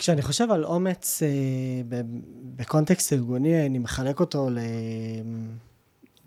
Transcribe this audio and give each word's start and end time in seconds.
כשאני 0.00 0.22
חושב 0.22 0.50
על 0.50 0.64
אומץ 0.64 1.22
אה, 1.22 1.98
בקונטקסט 2.56 3.12
ארגוני, 3.12 3.66
אני 3.66 3.78
מחלק 3.78 4.20
אותו 4.20 4.50
ל... 4.50 4.58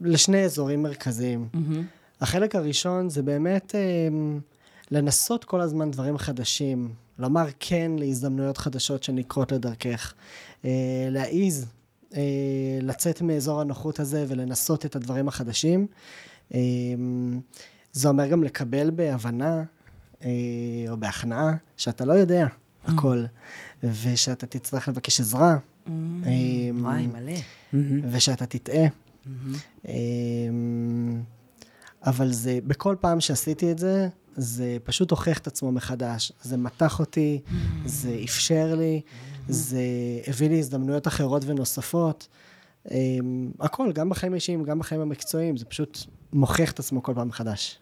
לשני 0.02 0.44
אזורים 0.44 0.84
מרכזיים. 0.84 1.48
Mm-hmm. 1.54 2.22
החלק 2.22 2.56
הראשון 2.56 3.10
זה 3.10 3.22
באמת 3.22 3.76
אה, 3.76 3.82
לנסות 4.92 5.44
כל 5.44 5.62
הזמן 5.62 5.92
דברים 5.92 6.18
חדשים, 6.18 6.94
לומר 7.20 7.46
כן 7.60 7.92
להזדמנויות 7.98 8.58
חדשות 8.58 9.04
שנקרות 9.04 9.52
לדרכך, 9.52 10.14
אה, 10.66 11.08
להעיז 11.10 11.66
אה, 12.16 12.22
לצאת 12.82 13.22
מאזור 13.22 13.62
הנוחות 13.62 14.00
הזה 14.00 14.26
ולנסות 14.28 14.86
את 14.86 14.96
הדברים 14.96 15.28
החדשים. 15.28 15.88
אה, 16.54 16.60
זה 17.94 18.10
אומר 18.10 18.28
גם 18.28 18.44
לקבל 18.44 18.90
בהבנה 18.90 19.64
אה, 20.24 20.30
או 20.90 20.98
בהכנעה 20.98 21.56
שאתה 21.78 22.06
לא 22.06 22.14
יודע. 22.14 22.48
הכל, 22.86 23.24
ושאתה 23.84 24.46
תצטרך 24.46 24.88
לבקש 24.88 25.20
עזרה. 25.20 25.58
Mm. 25.58 25.90
וואי, 26.74 27.08
מלא. 27.08 27.34
ושאתה 28.12 28.46
תטעה. 28.46 28.88
Mm-hmm. 28.88 29.88
אבל 32.06 32.32
זה, 32.32 32.60
בכל 32.68 32.96
פעם 33.00 33.20
שעשיתי 33.20 33.72
את 33.72 33.80
זה, 33.80 34.08
זה 34.36 34.78
פשוט 34.84 35.12
הוכיח 35.12 35.38
את 35.38 35.48
עצמו 35.48 35.72
מחדש. 35.72 36.32
זה 36.42 36.58
מתח 36.58 37.00
אותי, 37.00 37.42
זה 37.86 38.20
אפשר 38.24 38.76
לי, 38.78 39.02
זה 39.48 39.82
הביא 40.28 40.50
לי 40.50 40.60
הזדמנויות 40.60 41.08
אחרות 41.08 41.44
ונוספות. 41.46 42.28
הכל, 43.60 43.92
גם 43.92 44.10
בחיים 44.10 44.34
האישיים, 44.34 44.64
גם 44.64 44.80
בחיים 44.80 45.02
המקצועיים, 45.02 45.58
זה 45.58 45.66
פשוט 45.66 45.98
מוכיח 46.34 46.72
את 46.72 46.80
עצמו 46.80 47.04
כל 47.04 47.14
פעם 47.16 47.28
מחדש. 47.28 47.80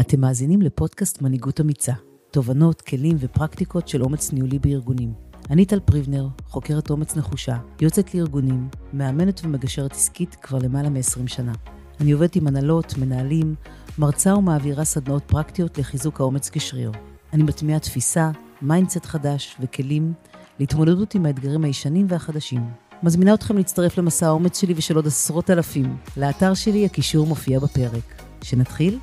אתם 0.00 0.20
מאזינים 0.20 0.62
לפודקאסט 0.62 1.22
מנהיגות 1.22 1.60
אמיצה, 1.60 1.92
תובנות, 2.30 2.80
כלים 2.80 3.16
ופרקטיקות 3.20 3.88
של 3.88 4.02
אומץ 4.02 4.32
ניהולי 4.32 4.58
בארגונים. 4.58 5.12
אני 5.50 5.64
טל 5.64 5.80
פריבנר, 5.80 6.28
חוקרת 6.46 6.90
אומץ 6.90 7.16
נחושה, 7.16 7.56
יוצאת 7.80 8.14
לארגונים, 8.14 8.68
מאמנת 8.92 9.40
ומגשרת 9.44 9.92
עסקית 9.92 10.34
כבר 10.34 10.58
למעלה 10.58 10.88
מ-20 10.88 11.26
שנה. 11.26 11.52
אני 12.00 12.12
עובדת 12.12 12.36
עם 12.36 12.46
הנהלות, 12.46 12.94
מנהלים, 12.98 13.54
מרצה 13.98 14.36
ומעבירה 14.36 14.84
סדנאות 14.84 15.22
פרקטיות 15.26 15.78
לחיזוק 15.78 16.20
האומץ 16.20 16.50
כשריר. 16.50 16.92
אני 17.32 17.42
מטמיעה 17.42 17.78
תפיסה, 17.78 18.30
mindset 18.62 19.06
חדש 19.06 19.56
וכלים 19.60 20.12
להתמודדות 20.58 21.14
עם 21.14 21.26
האתגרים 21.26 21.64
הישנים 21.64 22.06
והחדשים. 22.08 22.70
מזמינה 23.02 23.34
אתכם 23.34 23.56
להצטרף 23.56 23.98
למסע 23.98 24.26
האומץ 24.26 24.60
שלי 24.60 24.74
ושל 24.76 24.96
עוד 24.96 25.06
עשרות 25.06 25.50
אלפים. 25.50 25.96
לאתר 26.16 26.54
שלי 26.54 26.84
הקישור 26.84 27.26
מופיע 27.26 27.58
בפרק. 27.58 28.22
שנתחיל? 28.42 28.98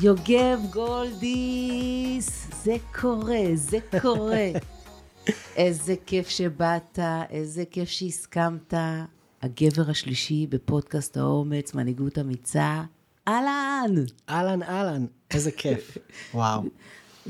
יוגב 0.00 0.60
גולדיס, 0.70 2.48
זה 2.64 2.76
קורה, 3.00 3.42
זה 3.54 3.78
קורה. 4.00 4.50
איזה 5.56 5.94
כיף 6.06 6.28
שבאת, 6.28 6.98
איזה 7.30 7.64
כיף 7.70 7.88
שהסכמת. 7.88 8.74
הגבר 9.42 9.90
השלישי 9.90 10.46
בפודקאסט 10.46 11.16
האומץ, 11.16 11.74
מנהיגות 11.74 12.18
אמיצה. 12.18 12.82
אהלן! 13.28 13.94
אהלן, 14.28 14.62
אהלן, 14.62 15.06
איזה 15.30 15.50
כיף. 15.50 15.98
וואו. 16.34 16.62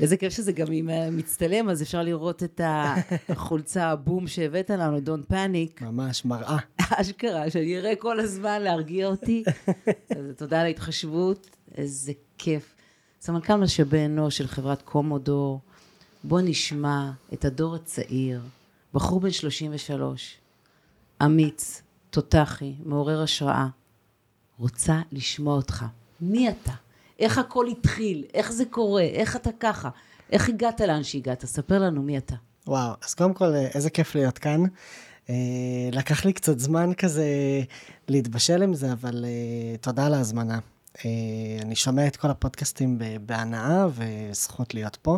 איזה 0.01 0.17
כיף 0.17 0.33
שזה 0.33 0.51
גם 0.51 0.67
עם 0.71 0.89
מצטלם, 1.11 1.69
אז 1.69 1.81
אפשר 1.81 2.03
לראות 2.03 2.43
את 2.43 2.61
החולצה 3.29 3.89
הבום 3.89 4.27
שהבאת 4.27 4.69
לנו, 4.69 4.97
Don't 4.97 5.31
Panic. 5.31 5.83
ממש, 5.83 6.25
מראה. 6.25 6.57
אשכרה, 7.01 7.49
שאני 7.49 7.77
אראה 7.77 7.95
כל 7.95 8.19
הזמן 8.19 8.61
להרגיע 8.61 9.07
אותי. 9.07 9.43
אז 10.17 10.25
תודה 10.37 10.59
על 10.59 10.65
ההתחשבות, 10.65 11.49
איזה 11.75 12.11
כיף. 12.37 12.75
סמנכ"ל 13.21 13.55
משאבי 13.55 14.05
אנוש 14.05 14.37
של 14.37 14.47
חברת 14.47 14.81
קומודור, 14.81 15.59
בוא 16.23 16.41
נשמע 16.43 17.11
את 17.33 17.45
הדור 17.45 17.75
הצעיר, 17.75 18.41
בחור 18.93 19.19
בן 19.19 19.31
33, 19.31 20.37
אמיץ, 21.23 21.81
תותחי, 22.09 22.73
מעורר 22.85 23.21
השראה. 23.21 23.67
רוצה 24.59 25.01
לשמוע 25.11 25.55
אותך. 25.55 25.85
מי 26.21 26.49
אתה? 26.49 26.73
איך 27.19 27.37
הכל 27.37 27.67
התחיל? 27.67 28.25
איך 28.33 28.51
זה 28.51 28.65
קורה? 28.65 29.01
איך 29.01 29.35
אתה 29.35 29.49
ככה? 29.59 29.89
איך 30.31 30.49
הגעת 30.49 30.81
לאן 30.81 31.03
שהגעת? 31.03 31.45
ספר 31.45 31.79
לנו 31.79 32.01
מי 32.01 32.17
אתה. 32.17 32.35
וואו, 32.67 32.93
אז 33.05 33.13
קודם 33.13 33.33
כל, 33.33 33.53
איזה 33.55 33.89
כיף 33.89 34.15
להיות 34.15 34.37
כאן. 34.37 34.63
אה, 35.29 35.35
לקח 35.91 36.25
לי 36.25 36.33
קצת 36.33 36.59
זמן 36.59 36.93
כזה 36.93 37.25
להתבשל 38.07 38.63
עם 38.63 38.73
זה, 38.73 38.91
אבל 38.91 39.25
אה, 39.25 39.77
תודה 39.77 40.05
על 40.05 40.13
ההזמנה. 40.13 40.59
אה, 41.05 41.09
אני 41.61 41.75
שומע 41.75 42.07
את 42.07 42.15
כל 42.15 42.29
הפודקאסטים 42.29 42.99
בהנאה 43.25 43.87
וזכות 43.93 44.73
להיות 44.73 44.97
פה. 45.01 45.17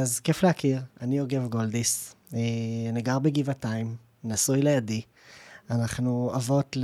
אז 0.00 0.20
כיף 0.20 0.42
להכיר, 0.42 0.80
אני 1.00 1.18
יוגב 1.18 1.48
גולדיס, 1.48 2.14
אני 2.88 3.02
גר 3.02 3.18
בגבעתיים, 3.18 3.96
נשוי 4.24 4.62
לידי. 4.62 5.02
אנחנו 5.70 6.32
אבות 6.34 6.76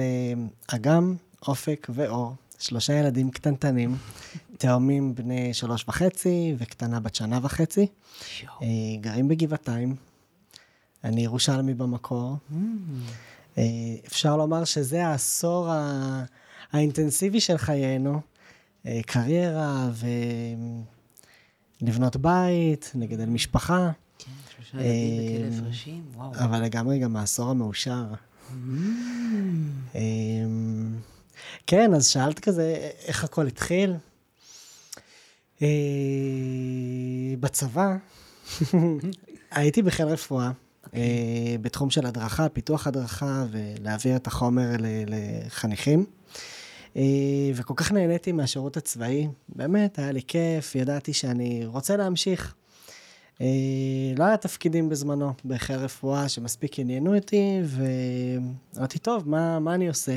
לאגם, 0.73 1.17
אופק 1.49 1.87
ואור, 1.95 2.35
שלושה 2.59 2.93
ילדים 2.93 3.31
קטנטנים, 3.31 3.97
תאומים 4.59 5.15
בני 5.15 5.55
שלוש 5.55 5.85
וחצי 5.89 6.55
וקטנה 6.59 7.01
בת 7.01 7.15
שנה 7.15 7.39
וחצי. 7.43 7.87
גרים 9.01 9.29
בגבעתיים. 9.29 9.97
אני 11.05 11.25
ירושלמי 11.25 11.75
במקור. 11.75 12.37
Mm. 12.51 12.55
אפשר 14.07 14.37
לומר 14.37 14.65
שזה 14.65 15.07
העשור 15.07 15.69
האינטנסיבי 16.73 17.41
של 17.41 17.59
חיינו. 17.59 18.21
קריירה 19.07 19.91
ולבנות 21.83 22.17
בית, 22.17 22.93
לגדל 22.95 23.27
משפחה. 23.27 23.91
כן, 24.19 24.31
שלושה 24.57 24.87
ילדים 24.87 25.51
בכלא 25.51 25.63
הפרשים, 25.63 26.03
וואו. 26.15 26.35
אבל 26.35 26.63
לגמרי 26.63 26.99
גם 26.99 27.17
העשור 27.17 27.51
המאושר. 27.51 28.05
Mm. 28.51 29.97
כן, 31.67 31.95
אז 31.95 32.09
שאלת 32.09 32.39
כזה, 32.39 32.91
איך 33.07 33.25
הכל 33.25 33.47
התחיל? 33.47 33.95
בצבא, 37.41 37.97
הייתי 39.51 39.83
בחיל 39.83 40.07
רפואה, 40.07 40.51
okay. 40.51 40.87
אוקיי. 40.87 41.59
בתחום 41.61 41.91
של 41.91 42.07
הדרכה, 42.07 42.49
פיתוח 42.49 42.87
הדרכה 42.87 43.45
ולהעביר 43.51 44.17
את 44.17 44.27
החומר 44.27 44.71
לחניכים. 45.07 46.05
וכל 47.55 47.75
כך 47.77 47.93
נהניתי 47.93 48.33
מהשירות 48.33 48.77
הצבאי, 48.77 49.29
באמת, 49.49 49.99
היה 49.99 50.13
לי 50.13 50.23
כיף, 50.23 50.75
ידעתי 50.75 51.13
שאני 51.13 51.67
רוצה 51.67 51.97
להמשיך. 51.97 52.55
לא 54.17 54.25
היה 54.25 54.37
תפקידים 54.37 54.89
בזמנו 54.89 55.33
בחיל 55.45 55.77
רפואה 55.77 56.29
שמספיק 56.29 56.79
עניינו 56.79 57.17
אותי, 57.17 57.61
ואמרתי, 57.65 58.99
טוב, 58.99 59.29
מה, 59.29 59.59
מה 59.59 59.75
אני 59.75 59.89
עושה? 59.89 60.17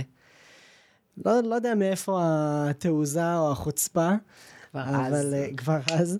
לא, 1.25 1.41
לא 1.43 1.55
יודע 1.55 1.75
מאיפה 1.75 2.19
התעוזה 2.23 3.37
או 3.37 3.51
החוצפה, 3.51 4.09
כבר 4.71 4.83
אבל 4.83 5.15
אז. 5.15 5.35
כבר 5.57 5.79
אז. 5.91 6.19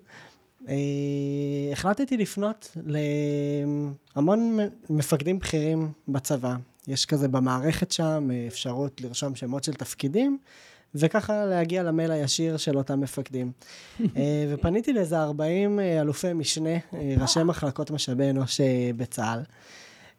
אה, 0.70 0.76
החלטתי 1.72 2.18
לפנות 2.18 2.78
להמון 4.16 4.60
מפקדים 4.90 5.40
בכירים 5.40 5.92
בצבא. 6.08 6.56
יש 6.88 7.06
כזה 7.06 7.28
במערכת 7.28 7.92
שם 7.92 8.30
אפשרות 8.48 9.02
לרשום 9.02 9.36
שמות 9.36 9.64
של 9.64 9.74
תפקידים, 9.74 10.38
וככה 10.96 11.46
להגיע 11.46 11.84
למייל 11.84 12.12
הישיר 12.12 12.58
של 12.58 12.78
אותם 12.78 13.02
מפקדים. 13.02 13.52
אה, 14.02 14.06
ופניתי 14.50 14.94
לאיזה 14.94 15.20
40 15.20 15.80
אה, 15.80 16.02
אלופי 16.02 16.34
משנה, 16.34 16.78
ראשי 17.18 17.44
מחלקות 17.44 17.92
משאבי 17.92 18.30
אנוש 18.30 18.62
בצה"ל. 18.98 19.44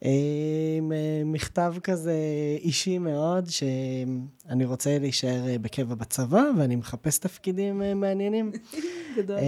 עם 0.02 0.92
מכתב 1.24 1.74
כזה 1.82 2.16
אישי 2.60 2.98
מאוד, 2.98 3.46
שאני 3.48 4.64
רוצה 4.64 4.98
להישאר 4.98 5.44
בקבע 5.60 5.94
בצבא, 5.94 6.42
ואני 6.58 6.76
מחפש 6.76 7.18
תפקידים 7.18 7.82
מעניינים. 7.94 8.52
גדול. 9.16 9.38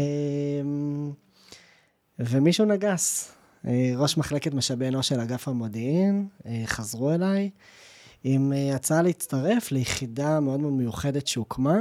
ומישהו 2.18 2.64
נגס. 2.64 3.32
ראש 3.96 4.16
מחלקת 4.16 4.54
משאבי 4.54 4.88
אנוש 4.88 5.08
של 5.08 5.20
אגף 5.20 5.48
המודיעין, 5.48 6.28
חזרו 6.66 7.10
אליי 7.10 7.50
עם 8.24 8.52
הצעה 8.74 9.02
להצטרף 9.02 9.72
ליחידה 9.72 10.40
מאוד 10.40 10.60
מאוד 10.60 10.72
מיוחדת 10.72 11.26
שהוקמה, 11.26 11.78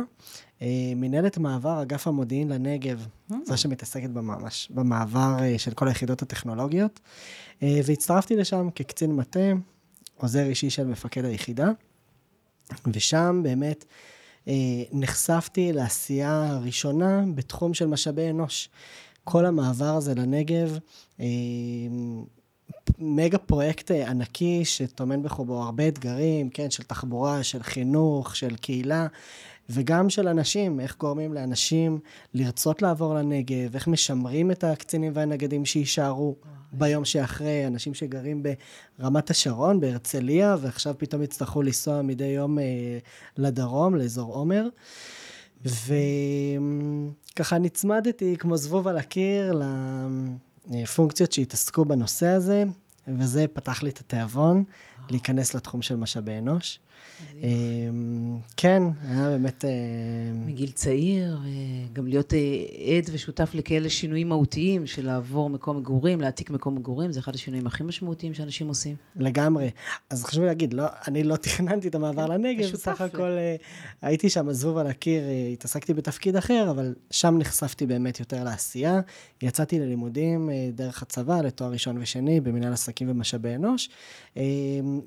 מנהלת 0.96 1.38
מעבר 1.38 1.82
אגף 1.82 2.08
המודיעין 2.08 2.50
לנגב, 2.50 3.08
mm. 3.32 3.36
זו 3.46 3.58
שמתעסקת 3.58 4.10
בממש, 4.10 4.72
במעבר 4.72 5.38
של 5.58 5.74
כל 5.74 5.88
היחידות 5.88 6.22
הטכנולוגיות. 6.22 7.00
והצטרפתי 7.62 8.36
לשם 8.36 8.70
כקצין 8.76 9.16
מטה, 9.16 9.40
עוזר 10.18 10.46
אישי 10.46 10.70
של 10.70 10.88
מפקד 10.88 11.26
היחידה, 11.26 11.70
ושם 12.94 13.42
באמת 13.44 13.86
נחשפתי 14.92 15.74
לעשייה 15.74 16.48
הראשונה 16.50 17.24
בתחום 17.36 17.74
של 17.74 17.88
משאבי 17.88 18.30
אנוש. 18.30 18.70
כל 19.24 19.46
המעבר 19.46 19.96
הזה 19.96 20.16
לנגב 20.16 20.78
מגה 23.00 23.38
פרויקט 23.38 23.92
אה, 23.92 24.10
ענקי 24.10 24.66
שטומן 24.66 25.24
בחובו 25.24 25.64
הרבה 25.64 25.88
אתגרים, 25.88 26.50
כן, 26.50 26.72
של 26.72 26.84
תחבורה, 26.84 27.44
של 27.44 27.64
חינוך, 27.64 28.36
של 28.36 28.56
קהילה, 28.56 29.08
וגם 29.70 30.10
של 30.10 30.28
אנשים, 30.28 30.80
איך 30.80 30.98
גורמים 30.98 31.34
לאנשים 31.34 32.00
לרצות 32.34 32.82
לעבור 32.82 33.14
לנגב, 33.14 33.76
איך 33.76 33.88
משמרים 33.88 34.52
את 34.52 34.64
הקצינים 34.64 35.12
והנגדים 35.16 35.66
שיישארו 35.66 36.36
ביום 36.72 37.06
שאחרי, 37.06 37.68
אנשים 37.68 37.94
שגרים 37.94 38.44
ברמת 39.00 39.30
השרון, 39.30 39.80
בהרצליה, 39.80 40.56
ועכשיו 40.62 40.96
פתאום 40.98 41.22
יצטרכו 41.22 41.62
לנסוע 41.62 42.02
מדי 42.02 42.26
יום 42.26 42.60
אה, 42.60 42.64
לדרום, 43.38 43.96
לאזור 43.96 44.34
עומר. 44.34 44.68
וככה 47.36 47.58
נצמדתי 47.58 48.36
כמו 48.38 48.58
זבוב 48.58 48.88
על 48.88 48.98
הקיר 48.98 49.62
לפונקציות 50.72 51.32
שהתעסקו 51.32 51.86
בנושא 51.86 52.28
הזה, 52.28 52.64
וזה 53.08 53.46
פתח 53.54 53.84
לי 53.84 53.90
את 53.90 54.00
התיאבון 54.00 54.64
להיכנס 55.10 55.54
לתחום 55.54 55.82
של 55.82 55.96
משאבי 55.96 56.38
אנוש. 56.38 56.80
אמ, 57.44 58.38
כן, 58.58 58.84
היה 59.08 59.30
באמת... 59.30 59.66
אה, 59.66 59.70
מגיל 60.34 60.72
צעיר, 60.72 61.38
אה, 61.46 61.50
גם 61.94 62.08
להיות 62.08 62.34
אה, 62.34 62.40
עד 62.98 63.10
ושותף 63.12 63.50
לכאלה 63.54 63.90
שינויים 63.90 64.30
מהותיים 64.30 64.88
של 64.88 65.06
לעבור 65.06 65.50
מקום 65.50 65.78
מגורים, 65.78 66.22
להעתיק 66.22 66.50
מקום 66.50 66.76
מגורים, 66.76 67.12
זה 67.12 67.20
אחד 67.20 67.36
השינויים 67.36 67.68
הכי 67.68 67.84
משמעותיים 67.84 68.34
שאנשים 68.34 68.68
עושים. 68.68 68.96
לגמרי. 69.16 69.70
אז 70.10 70.24
חשוב 70.24 70.44
להגיד, 70.44 70.74
לא, 70.74 70.84
אני 71.08 71.24
לא 71.24 71.36
תכננתי 71.46 71.88
את 71.88 71.96
המעבר 71.96 72.26
לנגב, 72.26 72.72
בסך 72.74 73.02
הכל 73.02 73.38
הייתי 74.02 74.30
שם 74.30 74.52
זבוב 74.52 74.78
על 74.78 74.88
הקיר, 74.88 75.24
התעסקתי 75.54 75.94
בתפקיד 75.94 76.36
אחר, 76.36 76.68
אבל 76.72 76.96
שם 77.12 77.38
נחשפתי 77.38 77.86
באמת 77.86 78.20
יותר 78.20 78.44
לעשייה. 78.44 79.00
יצאתי 79.42 79.80
ללימודים 79.80 80.50
דרך 80.74 81.02
הצבא, 81.02 81.42
לתואר 81.42 81.72
ראשון 81.72 81.98
ושני, 81.98 82.42
במנהל 82.42 82.74
עסקים 82.74 83.10
ומשאבי 83.10 83.56
אנוש, 83.56 83.90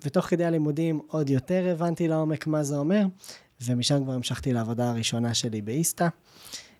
ותוך 0.04 0.26
כדי 0.26 0.44
הלימודים 0.44 1.00
עוד 1.08 1.30
יותר 1.30 1.74
הבנתי 1.82 2.08
לעומק 2.08 2.46
מה 2.46 2.62
זה 2.62 2.76
אומר, 2.76 3.06
ומשם 3.60 4.04
כבר 4.04 4.12
המשכתי 4.12 4.52
לעבודה 4.52 4.90
הראשונה 4.90 5.34
שלי 5.34 5.62
באיסתא. 5.62 6.08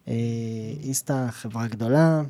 אה, 0.08 0.14
איסתא, 0.82 1.31
חברה 1.31 1.66
גדולה, 1.66 2.22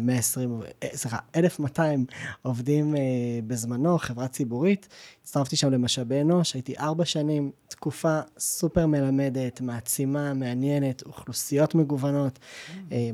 120, 0.00 0.60
אה, 0.82 0.88
סליחה, 0.94 1.18
1,200 1.36 2.06
עובדים 2.42 2.96
אה, 2.96 3.00
בזמנו, 3.46 3.98
חברה 3.98 4.28
ציבורית. 4.28 4.88
הצטרפתי 5.22 5.56
שם 5.56 5.70
למשאבי 5.70 6.20
אנוש, 6.20 6.54
הייתי 6.54 6.78
ארבע 6.78 7.04
שנים, 7.04 7.50
תקופה 7.68 8.20
סופר 8.38 8.86
מלמדת, 8.86 9.60
מעצימה, 9.60 10.34
מעניינת, 10.34 11.02
אוכלוסיות 11.06 11.74
מגוונות, 11.74 12.38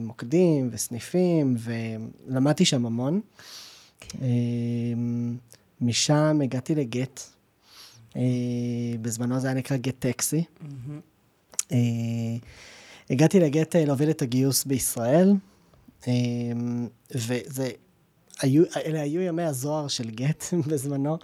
מוקדים 0.00 0.68
וסניפים, 0.72 1.56
ולמדתי 1.58 2.64
שם 2.64 2.86
המון. 2.86 3.20
כן. 4.00 4.18
משם 5.80 6.40
הגעתי 6.44 6.74
לגט, 6.74 7.20
אה, 7.20 7.39
בזמנו 9.02 9.40
זה 9.40 9.46
היה 9.46 9.56
נקרא 9.56 9.76
גט 9.76 9.94
טקסי. 9.98 10.44
אה, 11.72 11.78
הגעתי 13.10 13.40
לגט 13.40 13.76
אה, 13.76 13.84
להוביל 13.84 14.10
את 14.10 14.22
הגיוס 14.22 14.64
בישראל, 14.64 15.32
וזה... 17.14 17.70
היו, 18.42 18.64
אלה 18.86 19.00
היו 19.00 19.20
ימי 19.20 19.42
הזוהר 19.42 19.88
של 19.88 20.10
גט 20.10 20.44
בזמנו, 20.68 21.18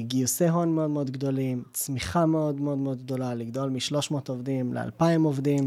גיוסי 0.00 0.48
הון 0.48 0.74
מאוד 0.74 0.90
מאוד 0.90 1.10
גדולים, 1.10 1.62
צמיחה 1.72 2.26
מאוד 2.26 2.60
מאוד 2.60 2.78
מאוד 2.78 3.02
גדולה, 3.02 3.34
לגדול 3.34 3.70
מ-300 3.70 4.14
עובדים 4.28 4.74
ל-2,000 4.74 5.04
עובדים. 5.24 5.66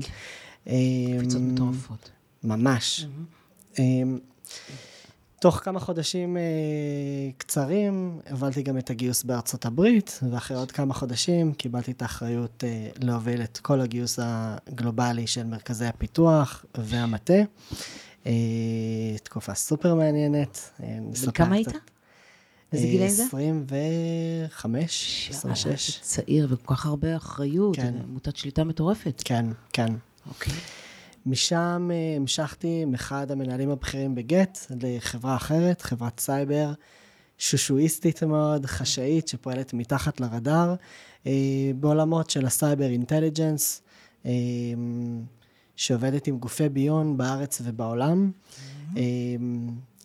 קפיצות 0.63 1.41
מטורפות. 1.41 2.09
ממש. 2.43 3.05
Mm-hmm. 3.05 3.79
תוך 5.39 5.55
כמה 5.55 5.79
חודשים 5.79 6.37
אה, 6.37 6.41
קצרים, 7.37 8.19
הובלתי 8.31 8.61
גם 8.61 8.77
את 8.77 8.89
הגיוס 8.89 9.23
בארצות 9.23 9.65
הברית, 9.65 10.19
ואחרי 10.31 10.57
עוד 10.57 10.71
כמה 10.71 10.93
חודשים 10.93 11.53
קיבלתי 11.53 11.91
את 11.91 12.01
האחריות 12.01 12.63
אה, 12.63 12.89
להוביל 12.99 13.41
את 13.41 13.57
כל 13.57 13.81
הגיוס 13.81 14.19
הגלובלי 14.21 15.27
של 15.27 15.43
מרכזי 15.43 15.85
הפיתוח 15.85 16.65
והמטה. 16.77 17.33
אה, 18.25 18.31
תקופה 19.23 19.53
סופר 19.53 19.95
מעניינת. 19.95 20.69
אה, 20.83 20.97
בן 21.25 21.31
כמה 21.31 21.55
היית? 21.55 21.67
איזה 22.73 22.87
גילאים 22.87 23.09
זה? 23.09 23.23
25, 23.23 25.29
26. 25.29 25.99
צעיר 26.01 26.47
וכל 26.49 26.75
כך 26.75 26.85
הרבה 26.85 27.15
אחריות, 27.15 27.75
כן. 27.75 27.93
מוטת 28.07 28.35
שליטה 28.35 28.63
מטורפת. 28.63 29.21
כן, 29.25 29.45
כן. 29.73 29.93
אוקיי. 30.29 30.53
משם 31.25 31.89
אה, 31.93 32.15
המשכתי 32.15 32.79
עם 32.83 32.93
אחד 32.93 33.31
המנהלים 33.31 33.69
הבכירים 33.69 34.15
בגט 34.15 34.59
לחברה 34.81 35.35
אחרת, 35.35 35.81
חברת 35.81 36.19
סייבר 36.19 36.73
שושואיסטית 37.37 38.23
מאוד, 38.23 38.65
חשאית, 38.65 39.27
שפועלת 39.27 39.73
מתחת 39.73 40.19
לרדאר, 40.19 40.75
אה, 41.27 41.31
בעולמות 41.79 42.29
של 42.29 42.45
ה 42.45 42.52
cyber 42.52 42.85
intelligence, 42.89 43.81
אה, 44.25 44.31
שעובדת 45.75 46.27
עם 46.27 46.37
גופי 46.37 46.69
ביון 46.69 47.17
בארץ 47.17 47.61
ובעולם. 47.63 48.31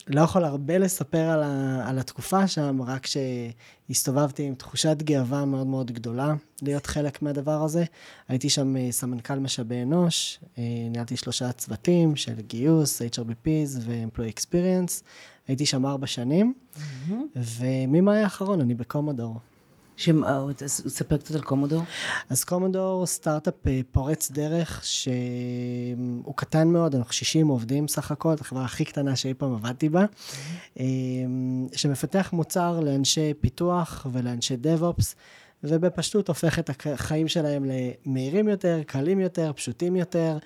לא 0.08 0.20
יכול 0.20 0.44
הרבה 0.44 0.78
לספר 0.78 1.18
על, 1.18 1.42
ה, 1.42 1.82
על 1.88 1.98
התקופה 1.98 2.48
שם, 2.48 2.82
רק 2.82 3.06
שהסתובבתי 3.06 4.42
עם 4.42 4.54
תחושת 4.54 4.96
גאווה 5.02 5.44
מאוד 5.44 5.66
מאוד 5.66 5.92
גדולה 5.92 6.34
להיות 6.62 6.86
חלק 6.86 7.22
מהדבר 7.22 7.62
הזה. 7.64 7.84
הייתי 8.28 8.50
שם 8.50 8.76
אה, 8.76 8.92
סמנכ"ל 8.92 9.38
משאבי 9.38 9.82
אנוש, 9.82 10.40
אה, 10.58 10.62
ניהלתי 10.90 11.16
שלושה 11.16 11.52
צוותים 11.52 12.16
של 12.16 12.40
גיוס, 12.40 13.02
HRBPs 13.02 13.78
ו-Employee 13.80 14.40
Experience. 14.40 15.02
הייתי 15.48 15.66
שם 15.66 15.86
ארבע 15.86 16.06
שנים, 16.06 16.54
mm-hmm. 16.54 17.12
וממאי 17.36 18.18
האחרון 18.18 18.60
אני 18.60 18.74
בקומודור. 18.74 19.38
ספר 20.66 21.16
קצת 21.16 21.34
על 21.34 21.40
קומודור. 21.40 21.82
אז 22.30 22.44
קומודור 22.44 23.06
סטארט-אפ 23.06 23.54
אה, 23.66 23.80
פורץ 23.92 24.30
דרך 24.30 24.84
שהוא 24.84 26.34
קטן 26.36 26.68
מאוד, 26.68 26.94
אנחנו 26.94 27.12
60 27.12 27.48
עובדים 27.48 27.88
סך 27.88 28.10
הכל, 28.10 28.34
החברה 28.40 28.64
הכי 28.64 28.84
קטנה 28.84 29.16
שאי 29.16 29.34
פעם 29.34 29.54
עבדתי 29.54 29.88
בה, 29.88 30.04
אה, 30.80 30.84
שמפתח 31.72 32.30
מוצר 32.32 32.80
לאנשי 32.80 33.34
פיתוח 33.40 34.06
ולאנשי 34.12 34.56
DevOps, 34.56 35.14
ובפשטות 35.64 36.28
הופך 36.28 36.58
את 36.58 36.70
החיים 36.86 37.28
שלהם 37.28 37.64
למהירים 37.64 38.48
יותר, 38.48 38.80
קלים 38.86 39.20
יותר, 39.20 39.52
פשוטים 39.56 39.96
יותר. 39.96 40.38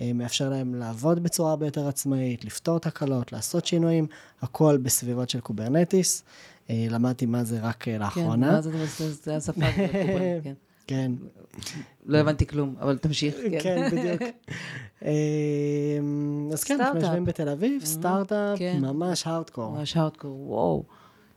אה, 0.00 0.12
מאפשר 0.14 0.48
להם 0.48 0.74
לעבוד 0.74 1.22
בצורה 1.22 1.50
הרבה 1.50 1.66
יותר 1.66 1.88
עצמאית, 1.88 2.44
לפתור 2.44 2.78
תקלות, 2.78 3.32
לעשות 3.32 3.66
שינויים, 3.66 4.06
הכל 4.42 4.76
בסביבות 4.82 5.30
של 5.30 5.40
Kubernetes. 5.40 6.24
אה, 6.70 6.86
למדתי 6.90 7.26
מה 7.26 7.44
זה 7.44 7.60
רק 7.60 7.88
אה, 7.88 7.98
לאחרונה. 7.98 8.46
כן, 8.46 8.52
מה 8.52 8.60
זה, 8.60 9.36
השפה 9.36 9.60
כן. 10.44 10.52
כן. 10.86 11.12
לא 12.06 12.18
הבנתי 12.18 12.46
כלום, 12.46 12.74
אבל 12.80 12.98
תמשיך. 12.98 13.34
כן, 13.34 13.58
כן 13.62 13.88
בדיוק. 13.92 14.22
אז 16.52 16.64
כן, 16.64 16.80
אנחנו 16.80 17.00
יושבים 17.00 17.24
בתל 17.24 17.48
אביב, 17.48 17.82
mm-hmm. 17.82 17.86
סטארט-אפ, 17.86 18.58
כן. 18.58 18.78
ממש 18.80 19.26
הארדקור. 19.26 19.70
ממש 19.70 19.96
הארדקור, 19.96 20.50
וואו. 20.50 20.84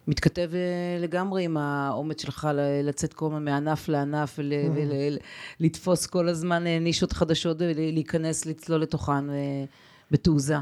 מתכתב 0.08 0.52
לגמרי 1.00 1.44
עם 1.44 1.58
האומץ 1.58 2.22
שלך 2.22 2.48
לצאת 2.84 3.14
כל 3.14 3.26
הזמן 3.26 3.46
מענף 3.46 3.90
לענף 3.90 4.40
ולתפוס 5.60 6.06
כל 6.06 6.30
הזמן 6.30 6.64
נישות 6.68 7.14
חדשות 7.14 7.58
ולהיכנס, 7.60 8.46
לצלול 8.46 8.82
לתוכן 8.82 9.26
בתעוזה. 10.12 10.58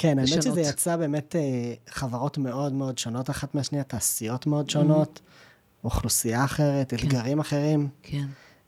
כן, 0.00 0.18
האמת 0.18 0.42
שזה 0.42 0.60
יצא 0.60 0.96
באמת 0.96 1.36
אה, 1.36 1.74
חברות 1.88 2.38
מאוד 2.38 2.72
מאוד 2.72 2.98
שונות 2.98 3.30
אחת 3.30 3.54
מהשנייה, 3.54 3.84
תעשיות 3.84 4.46
מאוד 4.46 4.70
שונות, 4.70 5.20
mm-hmm. 5.24 5.84
אוכלוסייה 5.84 6.44
אחרת, 6.44 6.90
כן. 6.90 6.96
אתגרים 6.96 7.40
אחרים. 7.40 7.88
כן. 8.02 8.26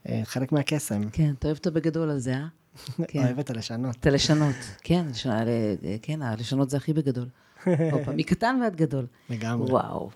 אה, 0.08 0.20
חלק 0.24 0.52
מהקסם. 0.52 1.10
כן, 1.10 1.32
אתה 1.38 1.48
אוהב 1.48 1.58
את 1.60 1.66
הבגדול 1.66 2.10
הזה, 2.10 2.34
אה? 2.34 2.46
כן. 3.08 3.24
אוהב 3.24 3.38
את 3.38 3.50
הלשנות. 3.50 3.96
את 3.96 4.06
הלשנות, 4.06 4.54
כן, 4.82 5.06
כן, 6.02 6.22
הלשנות 6.22 6.70
זה 6.70 6.76
הכי 6.76 6.92
בגדול. 6.92 7.28
מקטן 8.16 8.58
ועד 8.62 8.76
גדול. 8.76 9.06
לגמרי. 9.30 9.70
וואו. 9.72 10.10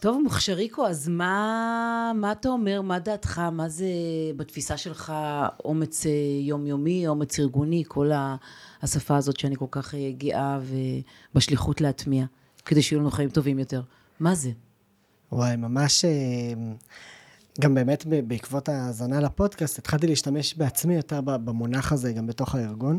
טוב, 0.00 0.22
מוכשריקו, 0.22 0.86
אז 0.86 1.08
מה, 1.08 2.12
מה 2.14 2.32
אתה 2.32 2.48
אומר, 2.48 2.82
מה 2.82 2.98
דעתך, 2.98 3.38
מה 3.38 3.68
זה 3.68 3.86
בתפיסה 4.36 4.76
שלך 4.76 5.12
אומץ 5.64 6.06
אה, 6.06 6.12
יומיומי, 6.40 7.08
אומץ 7.08 7.38
ארגוני, 7.38 7.84
כל 7.88 8.10
השפה 8.82 9.16
הזאת 9.16 9.40
שאני 9.40 9.56
כל 9.56 9.66
כך 9.70 9.94
אה, 9.94 10.10
גאה 10.18 10.58
ובשליחות 11.32 11.80
להטמיע, 11.80 12.24
כדי 12.64 12.82
שיהיו 12.82 13.00
לנו 13.00 13.10
חיים 13.10 13.30
טובים 13.30 13.58
יותר. 13.58 13.82
מה 14.20 14.34
זה? 14.34 14.50
וואי, 15.32 15.56
ממש... 15.56 16.04
אה, 16.04 16.10
גם 17.60 17.74
באמת 17.74 18.06
בעקבות 18.06 18.68
ההאזנה 18.68 19.20
לפודקאסט, 19.20 19.78
התחלתי 19.78 20.06
להשתמש 20.06 20.54
בעצמי 20.54 20.94
יותר 20.94 21.20
במונח 21.20 21.92
הזה, 21.92 22.12
גם 22.12 22.26
בתוך 22.26 22.54
הארגון. 22.54 22.98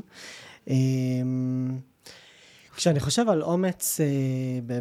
כשאני 2.78 3.00
חושב 3.00 3.30
על 3.30 3.42
אומץ 3.42 4.00
אה, 4.00 4.76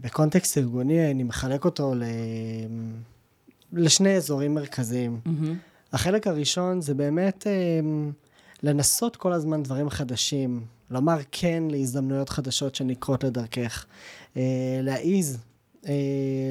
בקונטקסט 0.00 0.58
ארגוני, 0.58 1.10
אני 1.10 1.22
מחלק 1.22 1.64
אותו 1.64 1.94
ל... 1.94 2.02
לשני 3.72 4.16
אזורים 4.16 4.54
מרכזיים. 4.54 5.20
Mm-hmm. 5.26 5.30
החלק 5.92 6.26
הראשון 6.26 6.80
זה 6.80 6.94
באמת 6.94 7.46
אה, 7.46 7.52
לנסות 8.62 9.16
כל 9.16 9.32
הזמן 9.32 9.62
דברים 9.62 9.90
חדשים, 9.90 10.64
לומר 10.90 11.18
כן 11.32 11.62
להזדמנויות 11.70 12.28
חדשות 12.28 12.74
שנקרות 12.74 13.24
לדרכך, 13.24 13.86
אה, 14.36 14.42
להעיז 14.82 15.38
אה, 15.86 15.92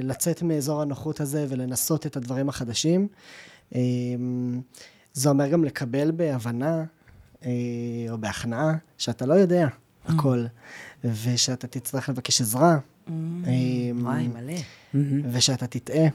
לצאת 0.03 0.41
מאזור 0.41 0.81
הנוחות 0.81 1.21
הזה 1.21 1.45
ולנסות 1.49 2.05
את 2.05 2.17
הדברים 2.17 2.49
החדשים. 2.49 3.07
אה, 3.75 3.81
זה 5.13 5.29
אומר 5.29 5.47
גם 5.47 5.63
לקבל 5.63 6.11
בהבנה 6.11 6.83
אה, 7.45 7.51
או 8.09 8.17
בהכנעה 8.17 8.75
שאתה 8.97 9.25
לא 9.25 9.33
יודע 9.33 9.67
הכל, 10.05 10.45
ושאתה 11.03 11.67
תצטרך 11.67 12.09
לבקש 12.09 12.41
עזרה. 12.41 12.77
Mm. 13.07 13.11
וואי, 14.01 14.27
מלא. 14.27 14.53
ושאתה 15.31 15.67
תטעה. 15.67 16.07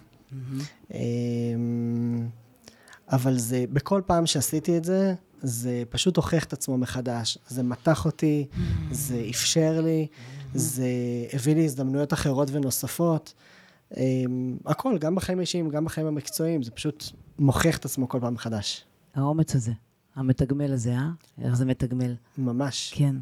אבל 3.12 3.38
זה, 3.38 3.64
בכל 3.72 4.02
פעם 4.06 4.26
שעשיתי 4.26 4.76
את 4.76 4.84
זה, 4.84 5.14
זה 5.42 5.82
פשוט 5.90 6.16
הוכיח 6.16 6.44
את 6.44 6.52
עצמו 6.52 6.78
מחדש. 6.78 7.38
זה 7.48 7.62
מתח 7.62 8.04
אותי, 8.04 8.46
זה 8.90 9.26
אפשר 9.30 9.80
לי, 9.80 10.06
זה 10.54 10.88
הביא 11.32 11.54
לי 11.54 11.64
הזדמנויות 11.64 12.12
אחרות 12.12 12.48
ונוספות. 12.52 13.34
הכל, 14.66 14.98
גם 14.98 15.14
בחיים 15.14 15.38
האישיים, 15.38 15.68
גם 15.68 15.84
בחיים 15.84 16.06
המקצועיים, 16.06 16.62
זה 16.62 16.70
פשוט 16.70 17.04
מוכיח 17.38 17.76
את 17.76 17.84
עצמו 17.84 18.08
כל 18.08 18.20
פעם 18.20 18.34
מחדש. 18.34 18.84
האומץ 19.14 19.54
הזה, 19.54 19.72
המתגמל 20.14 20.72
הזה, 20.72 20.92
אה? 20.92 21.10
איך 21.42 21.54
זה 21.54 21.64
מתגמל. 21.64 22.14
ממש. 22.38 22.92
כן. 22.96 23.16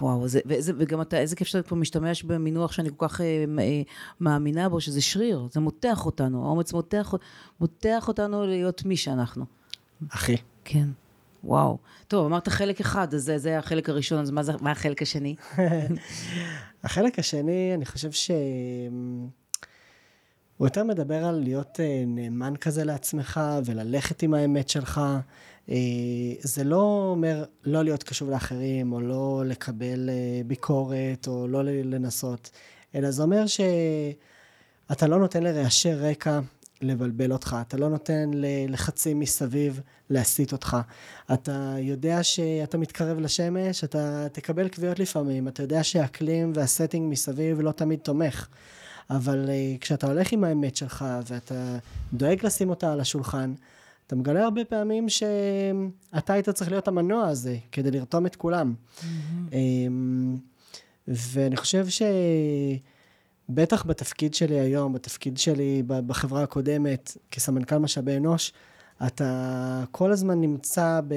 וואו, 0.00 0.28
זה, 0.28 0.40
וזה, 0.46 0.72
וגם 0.78 1.00
אתה, 1.00 1.18
איזה 1.18 1.36
כיף 1.36 1.48
שאתה 1.48 1.68
פה 1.68 1.76
משתמש 1.76 2.22
במינוח 2.22 2.72
שאני 2.72 2.90
כל 2.96 3.08
כך 3.08 3.20
אה, 3.20 3.44
אה, 3.58 3.82
מאמינה 4.20 4.68
בו, 4.68 4.80
שזה 4.80 5.00
שריר, 5.00 5.48
זה 5.52 5.60
מותח 5.60 6.06
אותנו, 6.06 6.46
האומץ 6.46 6.72
מותח, 6.72 7.14
מותח 7.60 8.08
אותנו 8.08 8.46
להיות 8.46 8.84
מי 8.84 8.96
שאנחנו. 8.96 9.44
אחי. 10.08 10.36
כן, 10.64 10.88
וואו. 11.44 11.78
טוב, 12.08 12.26
אמרת 12.26 12.48
חלק 12.48 12.80
אחד, 12.80 13.14
אז 13.14 13.22
זה, 13.22 13.38
זה 13.38 13.58
החלק 13.58 13.88
הראשון, 13.88 14.18
אז 14.18 14.30
מה, 14.30 14.42
זה, 14.42 14.52
מה 14.60 14.70
החלק 14.70 15.02
השני? 15.02 15.34
החלק 16.84 17.18
השני, 17.18 17.72
אני 17.74 17.86
חושב 17.86 18.12
ש... 18.12 18.30
הוא 20.56 20.66
יותר 20.66 20.84
מדבר 20.84 21.24
על 21.24 21.40
להיות 21.40 21.80
אה, 21.80 22.04
נאמן 22.06 22.54
כזה 22.56 22.84
לעצמך 22.84 23.40
וללכת 23.64 24.22
עם 24.22 24.34
האמת 24.34 24.68
שלך. 24.68 25.00
אה, 25.68 25.74
זה 26.40 26.64
לא 26.64 27.06
אומר 27.10 27.44
לא 27.64 27.84
להיות 27.84 28.02
קשוב 28.02 28.30
לאחרים, 28.30 28.92
או 28.92 29.00
לא 29.00 29.42
לקבל 29.46 30.10
אה, 30.10 30.40
ביקורת, 30.46 31.28
או 31.28 31.48
לא 31.48 31.64
לנסות, 31.64 32.50
אלא 32.94 33.10
זה 33.10 33.22
אומר 33.22 33.44
שאתה 33.46 35.06
לא 35.06 35.18
נותן 35.18 35.42
לרעשי 35.42 35.94
רקע 35.94 36.40
לבלבל 36.82 37.32
אותך, 37.32 37.56
אתה 37.60 37.76
לא 37.76 37.88
נותן 37.88 38.30
ללחצים 38.34 39.20
מסביב 39.20 39.80
להסיט 40.10 40.52
אותך. 40.52 40.76
אתה 41.32 41.74
יודע 41.78 42.22
שאתה 42.22 42.78
מתקרב 42.78 43.18
לשמש, 43.18 43.84
אתה 43.84 44.26
תקבל 44.32 44.68
קביעות 44.68 44.98
לפעמים, 44.98 45.48
אתה 45.48 45.62
יודע 45.62 45.84
שהאקלים 45.84 46.52
והסטינג 46.54 47.12
מסביב 47.12 47.60
לא 47.60 47.72
תמיד 47.72 47.98
תומך. 47.98 48.48
אבל 49.10 49.44
uh, 49.46 49.80
כשאתה 49.80 50.06
הולך 50.06 50.32
עם 50.32 50.44
האמת 50.44 50.76
שלך 50.76 51.04
ואתה 51.26 51.76
דואג 52.12 52.46
לשים 52.46 52.70
אותה 52.70 52.92
על 52.92 53.00
השולחן, 53.00 53.54
אתה 54.10 54.18
מגלה 54.18 54.44
הרבה 54.44 54.64
פעמים 54.64 55.08
שאתה 55.08 56.32
היית 56.32 56.48
צריך 56.48 56.70
להיות 56.70 56.88
המנוע 56.88 57.28
הזה 57.28 57.56
כדי 57.72 57.90
לרתום 57.90 58.26
את 58.26 58.36
כולם. 58.36 58.74
Mm-hmm. 58.74 59.04
Um, 59.50 59.52
ואני 61.08 61.56
חושב 61.56 61.86
שבטח 63.48 63.86
בתפקיד 63.86 64.34
שלי 64.34 64.60
היום, 64.60 64.92
בתפקיד 64.92 65.38
שלי 65.38 65.82
בחברה 65.86 66.42
הקודמת, 66.42 67.16
כסמנכ"ל 67.30 67.78
משאבי 67.78 68.16
אנוש, 68.16 68.52
אתה 69.06 69.84
כל 69.90 70.12
הזמן 70.12 70.40
נמצא 70.40 71.00
ב, 71.08 71.14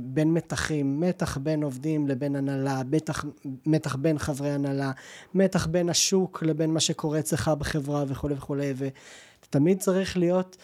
בין 0.00 0.32
מתחים, 0.32 1.00
מתח 1.00 1.36
בין 1.36 1.62
עובדים 1.62 2.08
לבין 2.08 2.36
הנהלה, 2.36 2.82
מתח, 2.90 3.24
מתח 3.66 3.96
בין 3.96 4.18
חברי 4.18 4.50
הנהלה, 4.50 4.92
מתח 5.34 5.66
בין 5.66 5.88
השוק 5.88 6.42
לבין 6.42 6.70
מה 6.70 6.80
שקורה 6.80 7.18
אצלך 7.18 7.48
בחברה 7.48 8.04
וכולי 8.08 8.34
וכולי, 8.34 8.72
ואתה 8.76 9.46
תמיד 9.50 9.78
צריך 9.78 10.16
להיות 10.16 10.56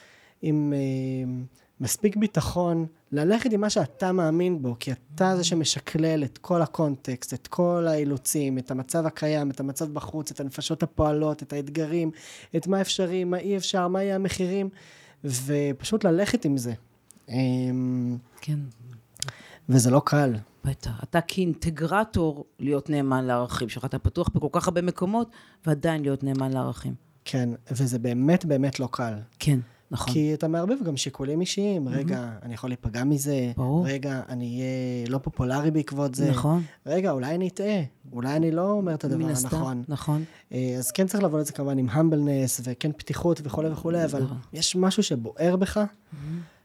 עם 0.42 0.72
אה, 0.76 1.42
מספיק 1.80 2.16
ביטחון, 2.16 2.86
ללכת 3.12 3.52
עם 3.52 3.60
מה 3.60 3.70
שאתה 3.70 4.12
מאמין 4.12 4.62
בו, 4.62 4.76
כי 4.80 4.92
אתה 4.92 5.36
זה 5.36 5.44
שמשקלל 5.44 6.24
את 6.24 6.38
כל 6.38 6.62
הקונטקסט, 6.62 7.34
את 7.34 7.46
כל 7.46 7.86
האילוצים, 7.88 8.58
את 8.58 8.70
המצב 8.70 9.06
הקיים, 9.06 9.50
את 9.50 9.60
המצב 9.60 9.92
בחוץ, 9.92 10.30
את 10.30 10.40
הנפשות 10.40 10.82
הפועלות, 10.82 11.42
את 11.42 11.52
האתגרים, 11.52 12.10
את 12.56 12.66
מה 12.66 12.80
אפשרי, 12.80 13.24
מה 13.24 13.38
אי 13.38 13.56
אפשר, 13.56 13.88
מה 13.88 14.02
יהיה 14.02 14.14
המחירים. 14.14 14.68
ופשוט 15.24 16.04
ללכת 16.04 16.44
עם 16.44 16.56
זה. 16.56 16.72
אמ, 17.28 18.16
כן. 18.40 18.58
וזה 19.68 19.90
לא 19.90 20.02
קל. 20.04 20.34
בטח. 20.64 21.02
אתה 21.02 21.20
כאינטגרטור 21.20 22.44
להיות 22.58 22.90
נאמן 22.90 23.24
לערכים 23.24 23.68
שלך. 23.68 23.84
אתה 23.84 23.98
פתוח 23.98 24.28
בכל 24.28 24.48
כך 24.52 24.68
הרבה 24.68 24.82
מקומות, 24.82 25.30
ועדיין 25.66 26.02
להיות 26.02 26.22
נאמן 26.24 26.52
לערכים. 26.52 26.94
כן, 27.24 27.48
וזה 27.70 27.98
באמת 27.98 28.44
באמת 28.44 28.80
לא 28.80 28.88
קל. 28.92 29.14
כן. 29.38 29.58
נכון. 29.90 30.12
כי 30.12 30.34
אתה 30.34 30.48
מערבב 30.48 30.84
גם 30.84 30.96
שיקולים 30.96 31.40
אישיים, 31.40 31.88
mm-hmm. 31.88 31.90
רגע, 31.90 32.30
אני 32.42 32.54
יכול 32.54 32.70
להיפגע 32.70 33.04
מזה, 33.04 33.52
ברור. 33.56 33.86
רגע, 33.86 34.20
אני 34.28 34.60
אהיה 34.60 35.08
לא 35.08 35.18
פופולרי 35.18 35.70
בעקבות 35.70 36.14
זה, 36.14 36.30
נכון. 36.30 36.62
רגע, 36.86 37.10
אולי 37.10 37.34
אני 37.34 37.48
אטעה, 37.48 37.82
אולי 38.12 38.36
אני 38.36 38.50
לא 38.50 38.70
אומר 38.70 38.94
את 38.94 39.04
הדבר 39.04 39.26
הנכון. 39.26 39.82
נכון. 39.88 40.24
אה, 40.52 40.74
אז 40.78 40.90
כן 40.90 41.06
צריך 41.06 41.22
לבוא 41.22 41.40
לזה 41.40 41.52
כמובן 41.52 41.78
עם 41.78 41.88
המבלנס, 41.90 42.60
וכן 42.64 42.92
פתיחות 42.92 43.40
וכולי 43.44 43.68
וכולי, 43.68 44.04
אבל. 44.04 44.26
יש 44.52 44.76
משהו 44.76 45.02
שבוער 45.02 45.56
בך, 45.56 45.76
mm-hmm. 45.76 46.16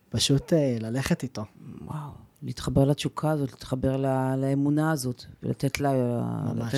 פשוט 0.10 0.54
אה, 0.54 0.78
ללכת 0.80 1.24
איתו. 1.24 1.44
וואו, 1.86 2.10
להתחבר 2.44 2.86
לתשוקה 2.86 3.32
הזאת, 3.32 3.52
להתחבר 3.52 3.98
לאמונה 4.38 4.92
הזאת, 4.92 5.24
ולתת 5.44 5.80
לה, 5.80 5.94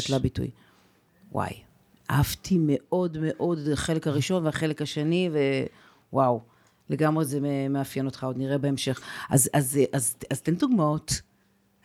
לה 0.09 0.19
ביטוי. 0.19 0.49
וואי, 1.31 1.53
אהבתי 2.09 2.57
מאוד 2.61 3.17
מאוד 3.21 3.59
החלק 3.73 4.07
הראשון 4.07 4.45
והחלק 4.45 4.81
השני, 4.81 5.29
ו... 5.33 5.37
וואו, 6.13 6.41
לגמרי 6.89 7.25
זה 7.25 7.39
מאפיין 7.69 8.05
אותך, 8.05 8.23
עוד 8.23 8.37
נראה 8.37 8.57
בהמשך. 8.57 9.01
אז, 9.29 9.49
אז, 9.53 9.79
אז, 9.93 10.15
אז 10.31 10.41
תן 10.41 10.55
דוגמאות. 10.55 11.21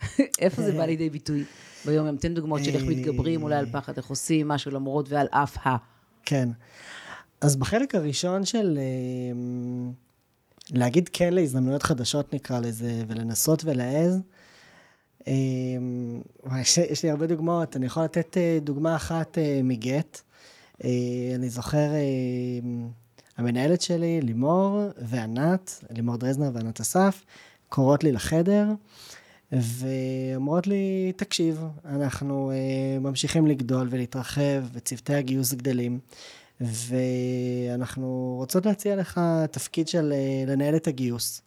איפה 0.39 0.61
זה 0.61 0.71
בא 0.71 0.85
לידי 0.85 1.09
ביטוי 1.09 1.43
ביום 1.85 2.07
יום? 2.07 2.17
תן 2.17 2.33
דוגמאות 2.33 2.63
של 2.63 2.75
איך 2.75 2.83
מתגברים 2.83 3.43
אולי 3.43 3.55
על 3.55 3.65
פחד, 3.71 3.97
איך 3.97 4.05
עושים 4.05 4.47
משהו 4.47 4.71
למרות 4.71 5.09
ועל 5.09 5.27
אף 5.31 5.67
ה. 5.67 5.75
כן. 6.25 6.49
אז 7.41 7.55
בחלק 7.55 7.95
הראשון 7.95 8.45
של 8.45 8.77
אה, 8.77 9.35
להגיד 10.71 11.09
כן 11.13 11.33
להזדמנויות 11.33 11.83
חדשות 11.83 12.33
נקרא 12.33 12.59
לזה, 12.59 13.03
ולנסות 13.07 13.65
ולהעז, 13.65 14.19
אה, 15.27 15.33
יש, 16.61 16.77
יש 16.77 17.03
לי 17.03 17.09
הרבה 17.09 17.27
דוגמאות, 17.27 17.75
אני 17.75 17.85
יכול 17.85 18.03
לתת 18.03 18.37
אה, 18.37 18.57
דוגמה 18.61 18.95
אחת 18.95 19.37
מגט. 19.63 20.21
אני 21.35 21.49
זוכר 21.49 21.91
המנהלת 23.37 23.81
שלי, 23.81 24.21
לימור 24.21 24.81
וענת, 24.97 25.83
לימור 25.89 26.17
דרזנר 26.17 26.51
וענת 26.53 26.79
אסף, 26.79 27.25
קוראות 27.69 28.03
לי 28.03 28.11
לחדר 28.11 28.67
ואומרות 29.51 30.67
לי, 30.67 31.11
תקשיב, 31.15 31.63
אנחנו 31.85 32.51
uh, 32.51 32.99
ממשיכים 32.99 33.47
לגדול 33.47 33.87
ולהתרחב 33.91 34.63
וצוותי 34.73 35.13
הגיוס 35.13 35.53
גדלים 35.53 35.99
ואנחנו 36.61 38.35
רוצות 38.37 38.65
להציע 38.65 38.95
לך 38.95 39.21
תפקיד 39.51 39.87
של 39.87 40.13
uh, 40.13 40.49
לנהל 40.49 40.75
את 40.75 40.87
הגיוס. 40.87 41.41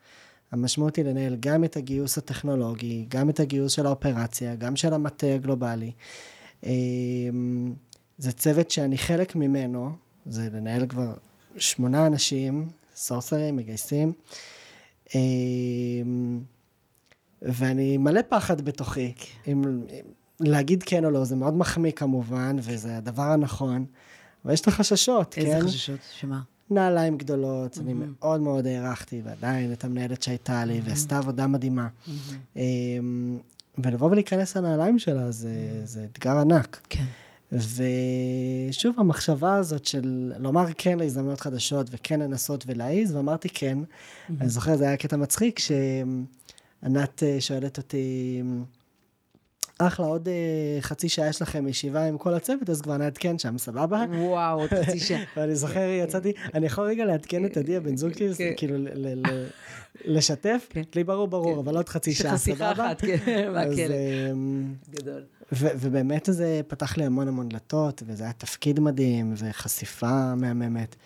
המשמעות 0.52 0.96
היא 0.96 1.04
לנהל 1.04 1.36
גם 1.40 1.64
את 1.64 1.76
הגיוס 1.76 2.18
הטכנולוגי, 2.18 3.06
גם 3.08 3.30
את 3.30 3.40
הגיוס 3.40 3.72
של 3.72 3.86
האופרציה, 3.86 4.54
גם 4.54 4.76
של 4.76 4.94
המטה 4.94 5.26
הגלובלי. 5.26 5.92
Uh, 6.62 6.66
זה 8.18 8.32
צוות 8.32 8.70
שאני 8.70 8.98
חלק 8.98 9.36
ממנו, 9.36 9.90
זה 10.26 10.48
לנהל 10.52 10.86
כבר 10.86 11.14
שמונה 11.58 12.06
אנשים, 12.06 12.68
סורסרים, 12.96 13.56
מגייסים, 13.56 14.12
אמ, 15.14 16.40
ואני 17.42 17.96
מלא 17.96 18.20
פחד 18.28 18.60
בתוכי, 18.60 19.12
אם 19.48 19.62
להגיד 20.40 20.82
כן 20.82 21.04
או 21.04 21.10
לא, 21.10 21.24
זה 21.24 21.36
מאוד 21.36 21.54
מחמיא 21.54 21.92
כמובן, 21.92 22.56
וזה 22.60 22.96
הדבר 22.96 23.22
הנכון, 23.22 23.84
אבל 24.44 24.52
יש 24.52 24.60
את 24.60 24.68
החששות, 24.68 25.38
איזה 25.38 25.50
כן? 25.50 25.56
איזה 25.56 25.68
חששות? 25.68 26.00
שמה? 26.20 26.40
נעליים 26.70 27.18
גדולות, 27.18 27.76
mm-hmm. 27.76 27.80
אני 27.80 27.94
מאוד 27.94 28.40
מאוד 28.40 28.66
הערכתי, 28.66 29.22
ועדיין 29.24 29.72
את 29.72 29.84
המנהלת 29.84 30.22
שהייתה 30.22 30.64
לי, 30.64 30.78
mm-hmm. 30.78 30.88
ועשתה 30.88 31.18
עבודה 31.18 31.46
מדהימה. 31.46 31.88
Mm-hmm. 32.06 32.58
ולבוא 33.78 34.10
ולהיכנס 34.10 34.56
לנעליים 34.56 34.98
שלה, 34.98 35.30
זה, 35.30 35.80
זה 35.84 36.06
אתגר 36.12 36.38
ענק. 36.38 36.80
כן. 36.90 37.04
ושוב, 37.52 38.94
המחשבה 38.98 39.54
הזאת 39.54 39.84
של 39.84 40.32
לומר 40.38 40.66
כן 40.78 40.98
להזדמנויות 40.98 41.40
חדשות 41.40 41.86
וכן 41.90 42.20
לנסות 42.20 42.64
ולהעיז, 42.66 43.14
ואמרתי 43.14 43.48
כן. 43.48 43.78
Mm-hmm. 43.78 44.32
אני 44.40 44.48
זוכר, 44.48 44.76
זה 44.76 44.84
היה 44.84 44.96
קטע 44.96 45.16
מצחיק, 45.16 45.58
שענת 45.58 47.22
אה, 47.22 47.40
שואלת 47.40 47.78
אותי, 47.78 48.42
אחלה, 49.78 50.06
עוד 50.06 50.28
אה, 50.28 50.80
חצי 50.80 51.08
שעה 51.08 51.28
יש 51.28 51.42
לכם 51.42 51.68
ישיבה 51.68 52.04
עם 52.04 52.18
כל 52.18 52.34
הצוות, 52.34 52.70
אז 52.70 52.82
כבר 52.82 52.96
נעדכן 52.96 53.38
שם, 53.38 53.58
סבבה? 53.58 54.04
וואו, 54.18 54.60
עוד 54.60 54.70
חצי 54.70 55.00
שעה. 55.00 55.22
ואני 55.36 55.56
זוכר, 55.56 55.88
יצאתי, 56.04 56.32
אני 56.54 56.66
יכול 56.66 56.84
רגע 56.84 57.04
לעדכן 57.04 57.44
את 57.44 57.56
עדי, 57.56 57.76
הבן 57.76 57.96
זוג 57.96 58.12
שלי, 58.12 58.34
כן. 58.34 58.52
כאילו, 58.56 58.76
לשתף? 60.04 60.66
כן. 60.70 60.82
לי 60.94 61.04
ברור, 61.04 61.28
ברור, 61.28 61.60
אבל 61.60 61.76
עוד 61.76 61.88
חצי 61.88 62.12
שעה, 62.14 62.36
סבבה? 62.36 62.54
שיחה 62.54 62.72
אחת, 62.72 63.00
כן, 63.00 63.50
מהכלא. 63.54 63.94
אמ, 64.32 64.74
גדול. 64.90 65.22
ובאמת 65.52 66.28
זה 66.32 66.60
פתח 66.68 66.96
לי 66.96 67.04
המון 67.04 67.28
המון 67.28 67.48
דלתות, 67.48 68.02
וזה 68.06 68.24
היה 68.24 68.32
תפקיד 68.32 68.80
מדהים, 68.80 69.34
וחשיפה 69.36 70.34
מהממת. 70.34 70.96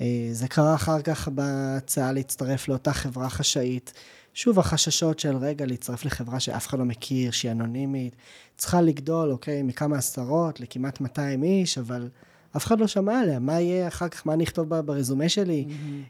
אה, 0.00 0.28
זה 0.32 0.48
קרה 0.48 0.74
אחר 0.74 1.02
כך 1.02 1.28
בהצעה 1.28 2.12
להצטרף 2.12 2.68
לאותה 2.68 2.92
חברה 2.92 3.30
חשאית. 3.30 3.92
שוב, 4.34 4.58
החששות 4.58 5.18
של 5.18 5.36
רגע 5.36 5.66
להצטרף 5.66 6.04
לחברה 6.04 6.40
שאף 6.40 6.66
אחד 6.66 6.78
לא 6.78 6.84
מכיר, 6.84 7.30
שהיא 7.30 7.52
אנונימית, 7.52 8.16
צריכה 8.56 8.80
לגדול, 8.80 9.30
אוקיי, 9.30 9.62
מכמה 9.62 9.98
עשרות 9.98 10.60
לכמעט 10.60 11.00
200 11.00 11.42
איש, 11.42 11.78
אבל 11.78 12.08
אף 12.56 12.66
אחד 12.66 12.80
לא 12.80 12.86
שמע 12.86 13.20
עליה. 13.20 13.38
מה 13.38 13.60
יהיה 13.60 13.88
אחר 13.88 14.08
כך, 14.08 14.26
מה 14.26 14.32
אני 14.32 14.44
אכתוב 14.44 14.74
ברזומה 14.74 15.28
שלי? 15.28 15.64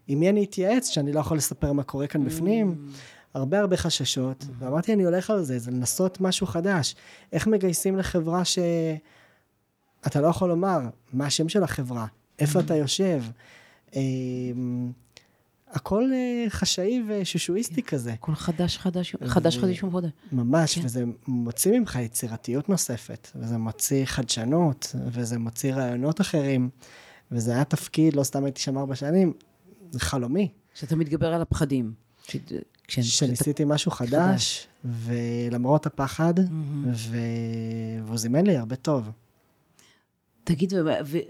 עם 0.09 0.21
מי 0.21 0.31
אני 0.31 0.45
אתייעץ 0.45 0.89
שאני 0.89 1.13
לא 1.13 1.21
יכול 1.21 1.37
לספר 1.37 1.73
מה 1.73 1.83
קורה 1.83 2.07
כאן 2.07 2.25
בפנים? 2.25 2.89
הרבה 3.35 3.61
הרבה 3.61 3.77
חששות, 3.77 4.45
ואמרתי, 4.59 4.93
אני 4.93 5.05
הולך 5.05 5.31
על 5.31 5.43
זה, 5.43 5.59
זה 5.59 5.71
לנסות 5.71 6.21
משהו 6.21 6.47
חדש. 6.47 6.95
איך 7.33 7.47
מגייסים 7.47 7.97
לחברה 7.97 8.43
שאתה 8.45 10.21
לא 10.21 10.27
יכול 10.27 10.49
לומר 10.49 10.81
מה 11.13 11.27
השם 11.27 11.49
של 11.49 11.63
החברה, 11.63 12.07
איפה 12.39 12.61
אתה 12.61 12.77
יושב. 12.77 13.23
הכל 15.73 16.11
אה, 16.13 16.51
חשאי 16.51 17.03
ושושואיסטי 17.09 17.83
כזה. 17.83 18.13
הכל 18.13 18.35
חדש, 18.35 18.79
חדש, 18.79 19.17
חדש, 19.27 19.59
חדש 19.59 19.83
ומבודה. 19.83 20.09
ממש, 20.33 20.75
כן. 20.79 20.85
וזה 20.85 21.05
מוציא 21.29 21.79
ממך 21.79 21.99
יצירתיות 22.03 22.69
נוספת, 22.69 23.29
וזה 23.35 23.59
מוציא 23.59 24.05
חדשנות, 24.05 24.95
וזה 25.07 25.39
מוציא 25.39 25.75
רעיונות 25.75 26.21
אחרים, 26.21 26.71
וזה 27.33 27.53
היה 27.53 27.65
תפקיד, 27.65 28.17
לא 28.17 28.23
סתם 28.23 28.45
הייתי 28.45 28.61
שם 28.61 28.79
ארבע 28.79 28.95
שנים, 28.95 29.33
זה 29.91 30.01
חלומי. 30.01 30.49
שאתה 30.75 30.97
מתגבר 30.97 31.35
על 31.35 31.43
הפחדים. 31.43 31.93
ש- 32.29 32.37
שניסיתי 33.01 33.65
משהו 33.67 33.91
חדש, 33.91 34.67
ולמרות 34.85 35.87
הפחד, 35.87 36.35
ו... 36.93 37.17
והוא 38.05 38.19
זימן 38.19 38.47
לי 38.47 38.57
הרבה 38.57 38.77
טוב. 38.77 39.11
תגיד, 40.45 40.73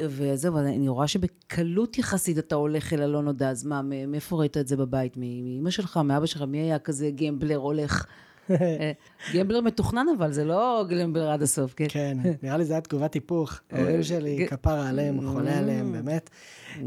וזהו, 0.09 0.59
אני 0.59 0.89
רואה 0.89 1.09
שבקלות 1.09 1.99
יחסית 1.99 2.39
אתה 2.39 2.55
הולך 2.55 2.93
אל 2.93 3.03
הלא 3.03 3.23
נודע, 3.23 3.51
אז 3.51 3.65
מה, 3.65 3.83
מאיפה 3.83 4.37
ראית 4.37 4.57
את 4.57 4.69
זה 4.69 4.77
בבית? 4.77 5.17
מאמא 5.17 5.71
שלך, 5.71 5.97
מאבא 5.97 6.27
שלך, 6.27 6.43
מי 6.43 6.59
היה 6.59 6.79
כזה 6.79 7.11
gambler 7.15 7.57
הולך? 7.57 8.07
אה, 8.51 8.93
gambler 9.35 9.61
מתוכנן 9.61 10.07
אבל, 10.17 10.33
זה 10.33 10.45
לא 10.45 10.85
gambler 10.89 11.31
עד 11.31 11.43
הסוף, 11.43 11.75
כן? 11.75 11.87
כן, 11.89 12.19
נראה 12.43 12.57
לי 12.57 12.65
זה 12.65 12.73
היה 12.73 12.81
תגובת 12.81 13.15
היפוך. 13.15 13.61
ההורים 13.73 14.03
שלי, 14.03 14.37
כן. 14.39 14.57
כפרה 14.57 14.89
עליהם, 14.89 15.33
חולה 15.33 15.59
עליהם, 15.59 15.93
באמת. 15.93 16.31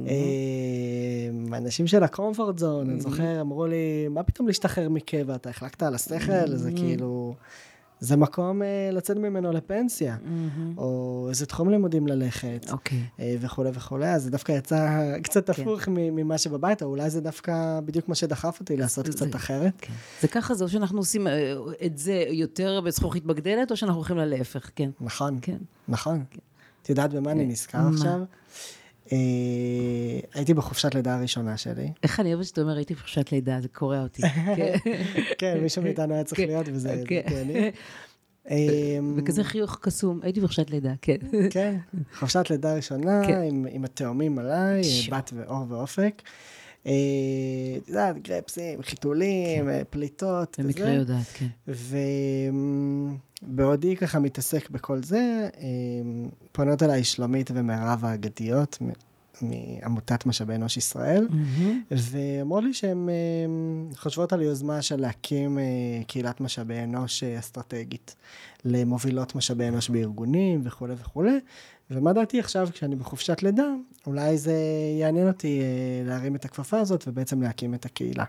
אה, 0.07 1.57
אנשים 1.57 1.87
של 1.87 2.03
הקומפורט 2.03 2.57
זון, 2.57 2.89
אני 2.89 3.01
זוכר, 3.01 3.41
אמרו 3.41 3.67
לי, 3.67 4.07
מה 4.09 4.23
פתאום 4.23 4.47
להשתחרר 4.47 4.89
מקבע? 4.89 5.35
אתה 5.35 5.49
החלקת 5.49 5.83
על 5.83 5.95
השכל? 5.95 6.55
זה 6.55 6.71
כאילו... 6.75 7.35
זה 8.03 8.15
מקום 8.17 8.62
אה, 8.62 8.67
לצאת 8.91 9.17
ממנו 9.17 9.51
לפנסיה, 9.51 10.17
או 10.77 11.25
איזה 11.29 11.45
תחום 11.45 11.69
לימודים 11.69 12.07
ללכת, 12.07 12.65
אוקיי. 12.72 13.03
אה, 13.19 13.36
וכולי 13.39 13.69
וכולי, 13.74 14.10
אז 14.10 14.24
זה 14.24 14.31
דווקא 14.31 14.51
יצא 14.51 15.00
קצת 15.24 15.50
כן. 15.50 15.62
הפוך 15.62 15.81
ממה 15.91 16.38
שבבית, 16.38 16.83
או 16.83 16.88
אולי 16.88 17.10
זה 17.10 17.22
דווקא 17.22 17.79
בדיוק 17.86 18.10
מה 18.10 18.15
שדחף 18.15 18.57
אותי 18.60 18.77
לעשות 18.77 19.05
זה- 19.05 19.12
קצת 19.12 19.36
אחרת. 19.36 19.74
כן. 19.77 19.93
זה 20.22 20.27
ככה, 20.27 20.53
זה 20.53 20.63
או 20.63 20.69
שאנחנו 20.69 20.98
עושים 20.98 21.27
אה, 21.27 21.53
את 21.86 21.98
זה 21.98 22.25
יותר 22.29 22.81
בזכוכית 22.81 23.25
מגדלת, 23.25 23.72
או 23.72 23.77
שאנחנו 23.77 23.98
הולכים 23.98 24.17
ללהפך, 24.17 24.69
כן. 24.75 24.89
נכון, 25.01 25.39
כן. 25.41 25.57
נכון. 25.88 26.24
את 26.81 26.89
יודעת 26.89 27.13
במה 27.13 27.31
אני 27.31 27.45
נזכר? 27.45 27.79
עכשיו? 27.93 28.19
אה, 29.12 29.17
הייתי 30.33 30.53
בחופשת 30.53 30.95
לידה 30.95 31.15
הראשונה 31.17 31.57
שלי. 31.57 31.91
איך 32.03 32.19
אני 32.19 32.33
אוהבת 32.33 32.45
שאתה 32.45 32.62
אומר, 32.62 32.75
הייתי 32.75 32.93
בחופשת 32.93 33.31
לידה, 33.31 33.62
זה 33.62 33.67
קורע 33.67 34.01
אותי. 34.01 34.22
כן. 34.55 34.75
כן, 35.39 35.60
מישהו 35.62 35.83
מאיתנו 35.83 36.13
היה 36.13 36.24
צריך 36.24 36.41
כן, 36.41 36.48
להיות, 36.48 36.65
וזה 36.69 36.98
זה 36.98 37.03
כן. 37.07 37.22
אני. 37.41 37.72
אה, 38.50 39.00
וכזה 39.17 39.43
חיוך 39.43 39.79
קסום, 39.81 40.19
הייתי 40.24 40.39
בחופשת 40.39 40.69
לידה, 40.69 40.93
כן. 41.01 41.17
כן, 41.50 41.77
חופשת 42.13 42.50
לידה 42.50 42.75
ראשונה, 42.75 43.22
כן. 43.27 43.41
עם, 43.72 43.86
התאומים 43.86 44.39
עליי. 44.39 44.81
בת 45.12 45.33
ואור 45.36 45.65
ואופק. 45.69 46.22
אה, 46.88 46.91
את 47.77 47.88
יודעת, 47.88 48.22
גרפסים, 48.22 48.81
חיתולים, 48.81 49.69
אה, 49.69 49.81
פליטות. 49.89 50.55
כן. 50.55 50.63
במקרה. 50.63 50.91
יודעת, 50.93 51.25
כן. 51.33 51.48
ובעודי 53.47 53.95
ככה 53.95 54.19
מתעסק 54.19 54.69
בכל 54.69 55.03
זה, 55.03 55.49
אה, 55.58 55.67
פונות 56.51 56.84
אליי 56.84 57.03
שלומית 57.03 57.51
ומירב 57.53 58.06
האגדיות 58.06 58.77
מעמותת 59.41 60.25
משאבי 60.25 60.56
אנוש 60.56 60.77
ישראל, 60.77 61.27
ואמרו 61.91 62.62
לי 62.62 62.73
שהן 62.73 63.10
אה, 63.10 63.13
חושבות 63.95 64.34
על 64.34 64.41
יוזמה 64.41 64.82
של 64.82 65.01
להקים 65.01 65.60
אה, 65.60 65.63
קהילת 66.08 66.41
משאבי 66.41 66.79
אנוש 66.84 67.23
אה, 67.23 67.39
אסטרטגית 67.39 68.15
למובילות 68.65 69.36
משאבי 69.36 69.67
אנוש 69.67 69.89
בארגונים 69.89 70.62
וכולי 70.63 70.93
וכולי. 70.97 71.39
ומה 71.91 72.13
דעתי 72.13 72.39
עכשיו 72.39 72.67
כשאני 72.72 72.96
בחופשת 72.96 73.43
לידה, 73.43 73.67
אולי 74.08 74.38
זה 74.38 74.56
יעניין 75.00 75.28
אותי 75.28 75.62
אה, 75.62 76.08
להרים 76.08 76.36
את 76.36 76.46
הכפפה 76.46 76.80
הזאת 76.80 77.04
ובעצם 77.08 77.41
להקים 77.41 77.74
את 77.74 77.86
הקהילה. 77.86 78.24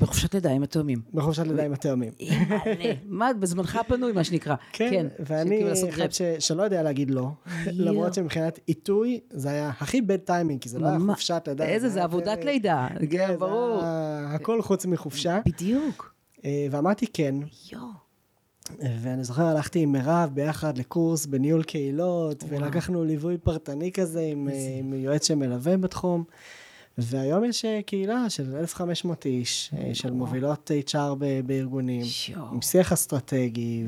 בחופשת 0.00 0.34
לידה 0.34 0.50
עם 0.50 0.62
התאומים. 0.62 1.00
בחופשת 1.14 1.46
לידה 1.46 1.64
עם 1.64 1.72
התאומים. 1.72 2.12
מה, 3.04 3.30
בזמנך 3.40 3.76
הפנוי, 3.76 4.12
מה 4.12 4.24
שנקרא. 4.24 4.54
כן, 4.72 5.06
ואני 5.18 5.50
שכאילו 5.50 5.68
לעשות 5.68 5.88
אחד. 5.88 6.12
ש, 6.12 6.22
שלא 6.38 6.62
יודע 6.62 6.82
להגיד 6.82 7.10
לא, 7.10 7.28
למרות 7.66 8.14
שמבחינת 8.14 8.60
עיתוי 8.66 9.20
זה 9.30 9.50
היה 9.50 9.72
הכי 9.80 10.00
בד 10.00 10.16
טיימינג, 10.16 10.60
כי 10.60 10.68
זה 10.68 10.78
לא 10.78 10.86
היה. 10.86 10.98
חופשת 11.06 11.42
לידה. 11.46 11.64
איזה, 11.64 11.88
זה 11.88 12.04
עבודת 12.04 12.44
לידה. 12.44 12.88
כן, 12.98 13.06
כן, 13.10 13.36
ברור. 13.38 13.80
הכל 14.26 14.62
חוץ 14.62 14.86
מחופשה. 14.86 15.40
בדיוק. 15.46 16.14
אה, 16.44 16.66
ואמרתי 16.70 17.06
כן, 17.12 17.34
יואו. 17.72 18.09
ואני 19.00 19.24
זוכר 19.24 19.42
הלכתי 19.42 19.78
עם 19.78 19.92
מירב 19.92 20.30
ביחד 20.34 20.78
לקורס 20.78 21.26
בניהול 21.26 21.62
קהילות, 21.62 22.44
ולקחנו 22.48 23.04
ליווי 23.04 23.38
פרטני 23.38 23.92
כזה 23.92 24.20
עם, 24.20 24.48
אה, 24.48 24.76
עם 24.78 24.92
יועץ 24.94 25.28
שמלווה 25.28 25.76
בתחום. 25.76 26.24
והיום 26.98 27.44
יש 27.44 27.64
אה, 27.64 27.80
קהילה 27.86 28.30
של 28.30 28.56
1,500 28.56 29.26
איש, 29.26 29.70
אה, 29.78 29.94
של 29.94 30.10
מובילות 30.10 30.70
HR 30.88 31.14
ב- 31.18 31.40
בארגונים, 31.46 32.04
שואו. 32.04 32.46
עם 32.52 32.62
שיח 32.62 32.92
אסטרטגי, 32.92 33.84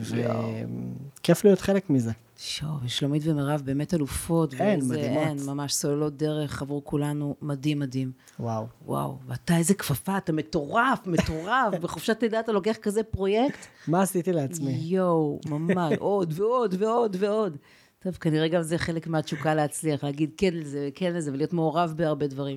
וכיף 1.21 1.45
להיות 1.45 1.61
חלק 1.61 1.91
מזה. 1.91 2.11
שואו, 2.45 2.71
ושלומית 2.83 3.23
ומירב 3.25 3.63
באמת 3.65 3.95
אלופות. 3.95 4.55
אין, 4.55 4.61
ואיזה- 4.81 4.95
מדהימות. 4.95 5.19
אין, 5.27 5.39
ממש 5.47 5.73
סוללות 5.75 6.17
דרך 6.17 6.63
עבור 6.63 6.85
כולנו, 6.85 7.37
מדהים 7.43 7.79
מדהים. 7.79 8.13
וואו. 8.41 8.67
וואו, 8.87 9.19
ואתה 9.27 9.57
איזה 9.57 9.75
כפפה, 9.75 10.17
אתה 10.19 10.33
מטורף, 10.33 11.07
מטורף, 11.07 11.75
בחופשת 11.83 12.19
לידה 12.23 12.41
אתה 12.41 12.53
לוקח 12.53 12.77
כזה 12.83 13.03
פרויקט. 13.03 13.59
מה 13.89 14.03
עשיתי 14.03 14.33
לעצמי? 14.33 14.73
יואו, 14.73 15.41
ממש, 15.47 15.95
עוד 15.99 16.33
ועוד 16.37 16.75
ועוד 16.79 17.17
ועוד. 17.19 17.57
טוב, 17.99 18.15
כנראה 18.15 18.49
גם 18.49 18.63
זה 18.63 18.79
חלק 18.79 19.07
מהתשוקה 19.07 19.55
להצליח, 19.55 20.05
להגיד 20.05 20.31
כן 20.37 20.55
לזה, 20.55 20.89
כן 20.95 21.13
לזה, 21.15 21.33
ולהיות 21.33 21.53
מעורב 21.53 21.95
בהרבה 21.97 22.27
דברים. 22.27 22.57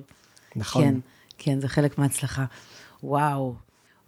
נכון. 0.56 0.82
כן, 0.84 0.94
כן, 1.38 1.60
זה 1.60 1.68
חלק 1.68 1.98
מההצלחה. 1.98 2.44
וואו. 3.02 3.54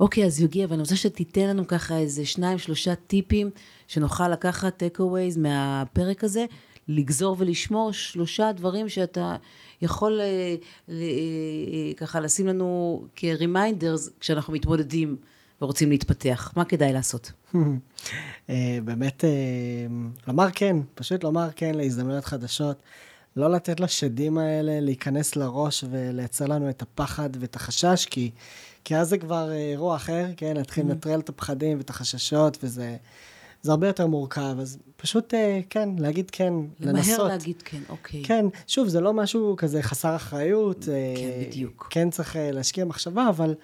אוקיי, 0.00 0.24
אז 0.24 0.40
יוגב, 0.40 0.72
אני 0.72 0.80
רוצה 0.80 0.96
שתיתן 0.96 1.48
לנו 1.48 1.66
ככה 1.66 1.98
איזה 1.98 2.26
שניים, 2.26 2.58
שלושה 2.58 2.94
טיפים, 2.94 3.50
שנוכל 3.88 4.28
לקחת 4.28 4.82
take-aways 4.82 5.38
מהפרק 5.38 6.24
הזה, 6.24 6.44
לגזור 6.88 7.36
ולשמור 7.38 7.92
שלושה 7.92 8.52
דברים 8.52 8.88
שאתה 8.88 9.36
יכול 9.82 10.20
אה, 10.20 10.54
ל- 10.88 11.02
אה, 11.02 11.94
ככה 11.96 12.20
לשים 12.20 12.46
לנו 12.46 13.02
כ-reminders 13.16 14.10
כשאנחנו 14.20 14.52
מתמודדים 14.52 15.16
ורוצים 15.62 15.90
להתפתח. 15.90 16.52
מה 16.56 16.64
כדאי 16.64 16.92
לעשות? 16.92 17.32
אה, 18.50 18.78
באמת, 18.84 19.24
אה, 19.24 19.30
לומר 20.28 20.46
כן, 20.54 20.76
פשוט 20.94 21.24
לומר 21.24 21.48
כן 21.56 21.74
להזדמנויות 21.74 22.24
חדשות. 22.24 22.76
לא 23.36 23.50
לתת 23.52 23.80
לשדים 23.80 24.38
האלה 24.38 24.80
להיכנס 24.80 25.36
לראש 25.36 25.84
ולייצר 25.90 26.46
לנו 26.46 26.70
את 26.70 26.82
הפחד 26.82 27.30
ואת 27.40 27.56
החשש, 27.56 28.06
כי, 28.10 28.30
כי 28.84 28.96
אז 28.96 29.08
זה 29.08 29.18
כבר 29.18 29.50
אה, 29.50 29.56
אירוע 29.56 29.96
אחר, 29.96 30.26
כן? 30.36 30.56
להתחיל 30.56 30.86
לנטרל 30.86 31.20
את 31.20 31.28
הפחדים 31.28 31.78
ואת 31.78 31.90
החששות, 31.90 32.58
וזה 32.62 32.96
זה 33.62 33.70
הרבה 33.70 33.86
יותר 33.86 34.06
מורכב. 34.06 34.56
אז 34.60 34.78
פשוט, 34.96 35.34
אה, 35.34 35.60
כן, 35.70 35.88
להגיד 35.98 36.30
כן, 36.30 36.52
לנסות. 36.80 37.14
למהר 37.18 37.28
להגיד 37.28 37.62
כן, 37.64 37.80
אוקיי. 37.88 38.24
כן, 38.24 38.46
שוב, 38.66 38.88
זה 38.88 39.00
לא 39.00 39.12
משהו 39.12 39.54
כזה 39.56 39.82
חסר 39.82 40.16
אחריות. 40.16 40.88
אה, 40.88 41.14
כן, 41.16 41.48
בדיוק. 41.48 41.88
כן 41.90 42.10
צריך 42.10 42.36
אה, 42.36 42.50
להשקיע 42.50 42.84
מחשבה, 42.84 43.28
אבל 43.28 43.54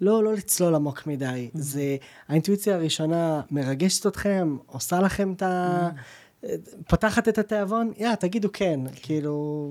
לא, 0.00 0.24
לא 0.24 0.34
לצלול 0.34 0.74
עמוק 0.74 1.06
מדי. 1.06 1.48
Mm-hmm. 1.52 1.58
זה, 1.58 1.96
האינטואיציה 2.28 2.74
הראשונה 2.74 3.40
מרגשת 3.50 4.06
אתכם, 4.06 4.56
עושה 4.66 5.00
לכם 5.00 5.32
את 5.32 5.42
ה... 5.42 5.88
Mm-hmm. 5.88 6.46
פותחת 6.88 7.28
את 7.28 7.38
התיאבון, 7.38 7.92
יא, 7.96 8.14
תגידו 8.14 8.48
כן. 8.52 8.80
כאילו, 9.02 9.70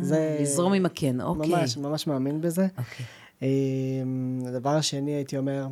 זה... 0.00 0.16
אה, 0.16 0.42
לזרום 0.42 0.72
עם 0.72 0.86
הכן, 0.86 1.20
אוקיי. 1.20 1.50
ממש, 1.50 1.76
ממש 1.76 2.06
מאמין 2.06 2.40
בזה. 2.40 2.66
אוקיי. 2.78 3.06
הדבר 4.46 4.70
השני, 4.70 5.10
הייתי 5.10 5.38
אומר, 5.38 5.66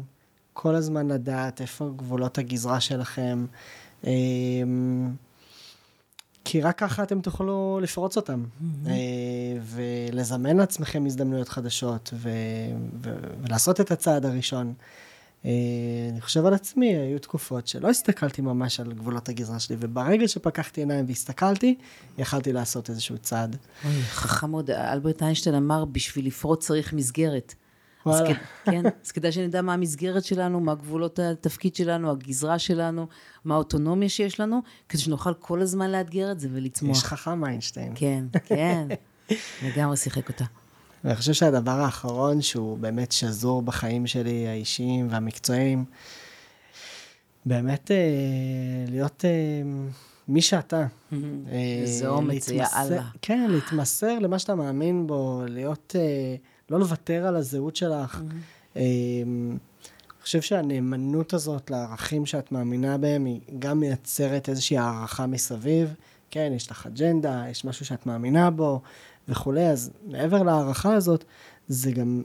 כל 0.52 0.74
הזמן 0.74 1.08
לדעת 1.08 1.60
איפה 1.60 1.90
גבולות 1.96 2.38
הגזרה 2.38 2.80
שלכם, 2.80 3.46
אמ, 4.04 5.14
כי 6.44 6.60
רק 6.60 6.78
ככה 6.78 7.02
אתם 7.02 7.20
תוכלו 7.20 7.80
לפרוץ 7.82 8.16
אותם, 8.16 8.44
אה, 8.86 8.92
ולזמן 9.62 10.56
לעצמכם 10.56 11.06
הזדמנויות 11.06 11.48
חדשות, 11.48 12.10
ו- 12.14 12.30
ו- 13.02 13.16
ולעשות 13.42 13.80
את 13.80 13.90
הצעד 13.90 14.26
הראשון. 14.26 14.74
אה, 15.44 15.50
אני 16.12 16.20
חושב 16.20 16.46
על 16.46 16.54
עצמי, 16.54 16.96
היו 16.96 17.18
תקופות 17.18 17.66
שלא 17.66 17.90
הסתכלתי 17.90 18.42
ממש 18.42 18.80
על 18.80 18.92
גבולות 18.92 19.28
הגזרה 19.28 19.58
שלי, 19.58 19.76
וברגע 19.78 20.28
שפקחתי 20.28 20.80
עיניים 20.80 21.04
והסתכלתי, 21.08 21.74
יכלתי 22.18 22.52
לעשות 22.52 22.90
איזשהו 22.90 23.18
צעד. 23.18 23.56
אוי, 23.84 24.02
חכם 24.02 24.50
מאוד. 24.50 24.70
אלברט 24.70 25.22
איינשטיין 25.22 25.54
אמר, 25.54 25.84
בשביל 25.84 26.26
לפרוץ 26.26 26.66
צריך 26.66 26.92
מסגרת. 26.92 27.54
אז. 28.06 28.22
כ- 28.28 28.66
כן, 28.70 28.82
אז 29.04 29.12
כדאי 29.12 29.32
שנדע 29.32 29.62
מה 29.62 29.74
המסגרת 29.74 30.24
שלנו, 30.24 30.60
מה 30.60 30.74
גבולות 30.74 31.18
התפקיד 31.18 31.74
שלנו, 31.76 32.10
הגזרה 32.10 32.58
שלנו, 32.58 33.06
מה 33.44 33.54
האוטונומיה 33.54 34.08
שיש 34.08 34.40
לנו, 34.40 34.60
כדי 34.88 35.02
שנוכל 35.02 35.34
כל 35.34 35.60
הזמן 35.62 35.90
לאתגר 35.90 36.32
את 36.32 36.40
זה 36.40 36.48
ולצמוח. 36.52 36.96
יש 36.96 37.04
חכם 37.04 37.44
איינשטיין. 37.44 37.92
כן, 37.94 38.24
כן, 38.44 38.88
לגמרי 39.66 39.96
שיחק 39.96 40.28
אותה. 40.28 40.44
ואני 41.04 41.16
חושב 41.16 41.32
שהדבר 41.32 41.70
האחרון 41.80 42.42
שהוא 42.42 42.78
באמת 42.78 43.12
שזור 43.12 43.62
בחיים 43.62 44.06
שלי, 44.06 44.48
האישיים 44.48 45.08
והמקצועיים, 45.10 45.84
באמת 47.46 47.90
אה, 47.90 47.96
להיות 48.88 49.24
אה, 49.24 49.30
מי 50.28 50.42
שאתה. 50.42 50.86
אה, 51.12 51.18
איזה 51.82 52.08
אומץ, 52.08 52.48
יא 52.48 52.62
להתמסר- 52.62 52.76
אללה. 52.92 53.02
כן, 53.22 53.46
להתמסר 53.50 54.18
למה 54.18 54.38
שאתה 54.38 54.54
מאמין 54.54 55.06
בו, 55.06 55.42
להיות, 55.48 55.96
אה, 55.98 56.34
לא 56.70 56.80
לוותר 56.80 57.26
על 57.26 57.36
הזהות 57.36 57.76
שלך. 57.76 58.22
אה, 58.76 58.82
אני 60.22 60.24
חושב 60.24 60.40
שהנאמנות 60.40 61.32
הזאת 61.32 61.70
לערכים 61.70 62.26
שאת 62.26 62.52
מאמינה 62.52 62.98
בהם, 62.98 63.24
היא 63.24 63.40
גם 63.58 63.80
מייצרת 63.80 64.48
איזושהי 64.48 64.78
הערכה 64.78 65.26
מסביב. 65.26 65.94
כן, 66.30 66.52
יש 66.56 66.70
לך 66.70 66.86
אג'נדה, 66.86 67.44
יש 67.50 67.64
משהו 67.64 67.86
שאת 67.86 68.06
מאמינה 68.06 68.50
בו 68.50 68.80
וכולי, 69.28 69.66
אז 69.66 69.90
מעבר 70.06 70.42
להערכה 70.42 70.94
הזאת, 70.94 71.24
זה 71.68 71.92
גם 71.92 72.22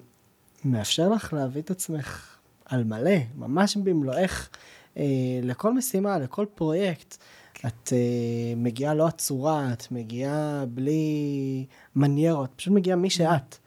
מאפשר 0.65 1.10
לך 1.10 1.34
להביא 1.34 1.62
את 1.62 1.71
עצמך 1.71 2.38
על 2.65 2.84
מלא, 2.84 3.17
ממש 3.36 3.78
במלואך, 3.78 4.50
אה, 4.97 5.04
לכל 5.43 5.73
משימה, 5.73 6.19
לכל 6.19 6.45
פרויקט. 6.56 7.17
את 7.65 7.93
אה, 7.93 8.54
מגיעה 8.56 8.93
לא 8.93 9.08
עצורה, 9.08 9.73
את 9.73 9.91
מגיעה 9.91 10.65
בלי 10.69 11.65
מניירות, 11.95 12.50
פשוט 12.56 12.73
מגיעה 12.73 12.97
מי 12.97 13.10
שאת. 13.10 13.58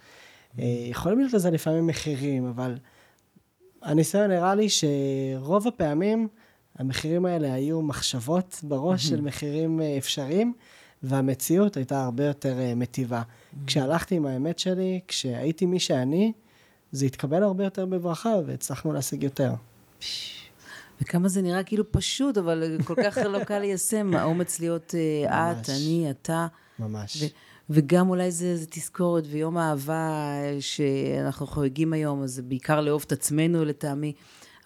אה, 0.58 0.64
יכולים 0.88 1.18
להיות 1.18 1.32
לזה 1.32 1.50
לפעמים 1.50 1.86
מחירים, 1.86 2.46
אבל 2.46 2.78
הניסיון 3.82 4.30
הראה 4.30 4.54
לי 4.54 4.66
שרוב 4.68 5.68
הפעמים 5.68 6.28
המחירים 6.78 7.26
האלה 7.26 7.54
היו 7.54 7.82
מחשבות 7.82 8.60
בראש 8.62 9.08
של 9.08 9.20
מחירים 9.20 9.80
אה, 9.80 9.98
אפשריים, 9.98 10.52
והמציאות 11.02 11.76
הייתה 11.76 12.04
הרבה 12.04 12.24
יותר 12.24 12.58
אה, 12.58 12.74
מטיבה. 12.74 13.22
כשהלכתי 13.66 14.14
עם 14.14 14.26
האמת 14.26 14.58
שלי, 14.58 15.00
כשהייתי 15.08 15.66
מי 15.66 15.80
שאני, 15.80 16.32
זה 16.92 17.06
התקבל 17.06 17.42
הרבה 17.42 17.64
יותר 17.64 17.86
בברכה, 17.86 18.34
והצלחנו 18.46 18.92
להשיג 18.92 19.22
יותר. 19.22 19.52
וכמה 21.02 21.28
זה 21.28 21.42
נראה 21.42 21.62
כאילו 21.62 21.92
פשוט, 21.92 22.38
אבל 22.38 22.78
כל 22.84 22.94
כך 23.04 23.18
לא 23.28 23.44
קל 23.44 23.58
ליישם, 23.58 24.14
האומץ 24.16 24.60
להיות 24.60 24.94
את. 25.24 25.68
אני, 25.70 26.10
אתה. 26.10 26.46
ממש. 26.78 27.22
ו- 27.22 27.26
וגם 27.70 28.08
אולי 28.08 28.30
זה, 28.30 28.56
זה 28.56 28.66
תזכורת, 28.70 29.24
ויום 29.30 29.56
האהבה 29.56 30.10
אה, 30.18 30.56
שאנחנו 30.60 31.46
חוגגים 31.46 31.92
היום, 31.92 32.22
אז 32.22 32.30
זה 32.34 32.42
בעיקר 32.42 32.80
לאהוב 32.80 33.04
את 33.06 33.12
עצמנו 33.12 33.64
לטעמי, 33.64 34.12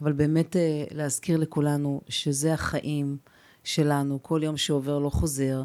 אבל 0.01 0.13
באמת 0.13 0.57
אה, 0.57 0.85
להזכיר 0.91 1.37
לכולנו 1.37 2.01
שזה 2.09 2.55
החיים 2.55 3.17
שלנו, 3.65 4.23
כל 4.23 4.41
יום 4.45 4.57
שעובר 4.57 4.99
לא 4.99 5.11
חוזר, 5.11 5.63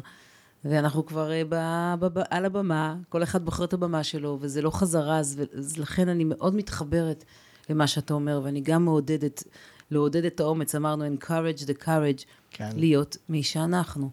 ואנחנו 0.64 1.06
כבר 1.06 1.30
ב- 1.48 1.94
ב- 2.00 2.18
ב- 2.18 2.22
על 2.30 2.44
הבמה, 2.44 2.96
כל 3.08 3.22
אחד 3.22 3.44
בוחר 3.44 3.64
את 3.64 3.72
הבמה 3.72 4.04
שלו, 4.04 4.38
וזה 4.40 4.62
לא 4.62 4.70
חזרה, 4.70 5.18
אז, 5.18 5.42
אז 5.54 5.78
לכן 5.78 6.08
אני 6.08 6.24
מאוד 6.24 6.54
מתחברת 6.54 7.24
למה 7.70 7.86
שאתה 7.86 8.14
אומר, 8.14 8.40
ואני 8.44 8.60
גם 8.60 8.84
מעודדת, 8.84 9.44
לעודד 9.90 10.24
את 10.24 10.40
האומץ, 10.40 10.74
אמרנו, 10.74 11.04
encourage 11.16 11.62
the 11.62 11.84
courage, 11.84 12.24
כן. 12.50 12.70
להיות 12.76 13.16
מי 13.28 13.42
שאנחנו. 13.42 14.10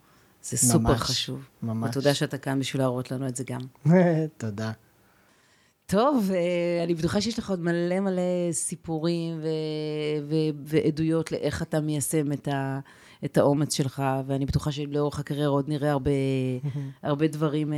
זה 0.49 0.57
סופר 0.57 0.79
ממש, 0.79 1.01
חשוב. 1.01 1.39
ממש. 1.63 1.89
ותודה 1.89 2.13
שאתה 2.13 2.37
כאן 2.37 2.59
בשביל 2.59 2.81
להראות 2.81 3.11
לנו 3.11 3.27
את 3.27 3.35
זה 3.35 3.43
גם. 3.43 3.61
תודה. 4.37 4.71
טוב, 5.85 6.31
אה, 6.33 6.83
אני 6.83 6.93
בטוחה 6.93 7.21
שיש 7.21 7.39
לך 7.39 7.49
עוד 7.49 7.59
מלא 7.61 7.99
מלא 7.99 8.21
סיפורים 8.51 9.39
ו- 9.41 9.47
ו- 10.29 10.35
ועדויות 10.65 11.31
לאיך 11.31 11.61
אתה 11.61 11.79
מיישם 11.81 12.31
את, 12.31 12.47
ה- 12.47 12.79
את 13.25 13.37
האומץ 13.37 13.73
שלך, 13.73 14.03
ואני 14.27 14.45
בטוחה 14.45 14.71
שלאורך 14.71 15.19
הקריירה 15.19 15.47
עוד 15.47 15.69
נראה 15.69 15.91
הרבה, 15.91 16.11
הרבה 17.03 17.27
דברים 17.27 17.73
אה, 17.73 17.77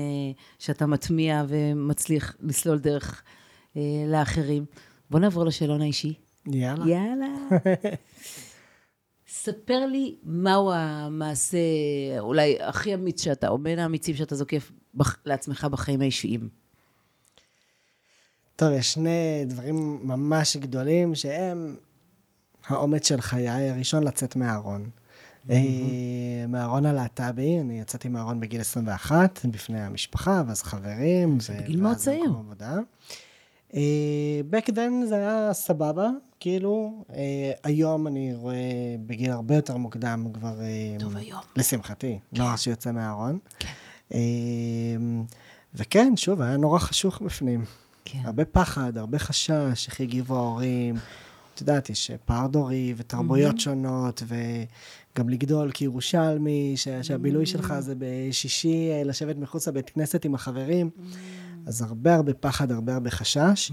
שאתה 0.60 0.86
מטמיע 0.86 1.44
ומצליח 1.48 2.36
לסלול 2.42 2.78
דרך 2.80 3.22
אה, 3.78 3.82
לאחרים. 4.08 4.66
בוא 5.10 5.20
נעבור 5.20 5.46
לשאלון 5.46 5.82
האישי. 5.82 6.14
יאללה. 6.48 6.86
יאללה. 6.88 7.28
ספר 9.52 9.86
לי 9.86 10.16
מהו 10.24 10.72
המעשה 10.74 11.58
אולי 12.20 12.58
הכי 12.62 12.94
אמיץ 12.94 13.24
שאתה, 13.24 13.48
או 13.48 13.58
בין 13.58 13.80
האמיצים 13.80 14.16
שאתה 14.16 14.36
זוקף 14.36 14.72
בח- 14.96 15.18
לעצמך 15.26 15.68
בחיים 15.72 16.02
האישיים. 16.02 16.50
טוב, 18.56 18.70
יש 18.74 18.94
שני 18.94 19.46
דברים 19.46 20.00
ממש 20.04 20.58
גדולים 20.58 21.16
שהם 21.16 21.76
האומץ 22.68 23.08
של 23.08 23.22
חיי 23.22 23.50
הראשון 23.70 24.04
לצאת 24.04 24.36
מהארון. 24.36 24.90
אה, 25.50 25.56
מהארון 26.48 26.86
הלהט"בי, 26.86 27.60
אני 27.60 27.80
יצאתי 27.82 28.10
מהארון 28.10 28.40
בגיל 28.40 28.62
21, 28.62 29.46
בפני 29.52 29.82
המשפחה, 29.82 30.44
ואז 30.48 30.62
חברים. 30.64 31.38
בגיל 31.64 31.82
מאוד 31.82 31.96
צעיר. 31.98 32.32
אה, 33.76 33.82
back 34.52 34.66
then 34.70 35.06
זה 35.08 35.16
היה 35.16 35.54
סבבה, 35.54 36.10
כאילו, 36.40 37.04
אה, 37.14 37.52
היום 37.64 38.08
אני 38.08 38.34
רואה 38.36 38.56
בגיל 39.06 39.32
הרבה 39.32 39.56
יותר 39.56 39.78
מוקדם 39.78 40.26
כבר... 40.34 40.62
אה, 40.62 40.96
טוב, 41.00 41.18
היום. 41.18 41.40
לשמחתי, 41.56 42.20
נוער 42.34 42.56
שיוצא 42.56 42.92
מהארון. 42.92 43.40
אה, 44.14 44.20
וכן, 45.76 46.14
שוב, 46.16 46.42
היה 46.42 46.58
נורא 46.58 46.80
חשוך 46.80 47.22
בפנים. 47.22 47.66
כן. 48.06 48.20
הרבה 48.24 48.46
פחד, 48.46 48.98
הרבה 48.98 49.20
חשש, 49.20 49.88
איך 49.88 50.00
יגיבו 50.00 50.36
ההורים. 50.36 50.96
את 51.56 51.62
יודעת, 51.62 51.90
יש 51.90 52.12
פער 52.26 52.48
דורי 52.48 52.94
ותרבויות 52.98 53.60
שונות, 53.60 54.24
וגם 54.28 55.30
לגדול 55.30 55.72
כירושלמי, 55.72 56.74
ש- 56.76 56.88
שהבילוי 57.02 57.46
שלך 57.46 57.74
זה 57.80 57.94
בשישי 57.98 58.90
לשבת 59.06 59.36
מחוץ 59.38 59.68
לבית 59.68 59.90
כנסת 59.90 60.26
עם 60.26 60.36
החברים. 60.36 60.90
אז 61.66 61.82
הרבה 61.82 62.16
הרבה 62.16 62.34
פחד, 62.34 62.72
הרבה 62.72 62.94
הרבה 62.94 63.10
חשש. 63.12 63.72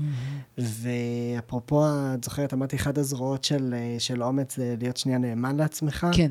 ואפרופו, 0.58 1.84
את 2.14 2.24
זוכרת, 2.24 2.52
אמרתי, 2.52 2.76
אחת 2.76 2.98
הזרועות 2.98 3.44
של, 3.44 3.74
אה, 3.76 3.96
של 3.98 4.22
אומץ 4.22 4.56
זה 4.56 4.74
להיות 4.78 4.96
שנייה 4.96 5.18
נאמן 5.18 5.56
לעצמך. 5.56 6.06
כן. 6.12 6.30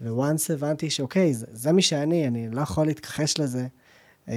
וואנס 0.00 0.50
הבנתי 0.50 0.90
שאוקיי, 0.90 1.34
זה, 1.34 1.46
זה 1.52 1.72
מי 1.72 1.82
שאני, 1.82 2.26
אני 2.28 2.50
לא 2.50 2.60
יכול 2.60 2.86
להתכחש 2.86 3.38
לזה, 3.38 3.66
אה, 4.28 4.34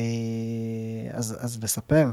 אז, 1.11 1.37
אז 1.39 1.63
לספר. 1.63 2.09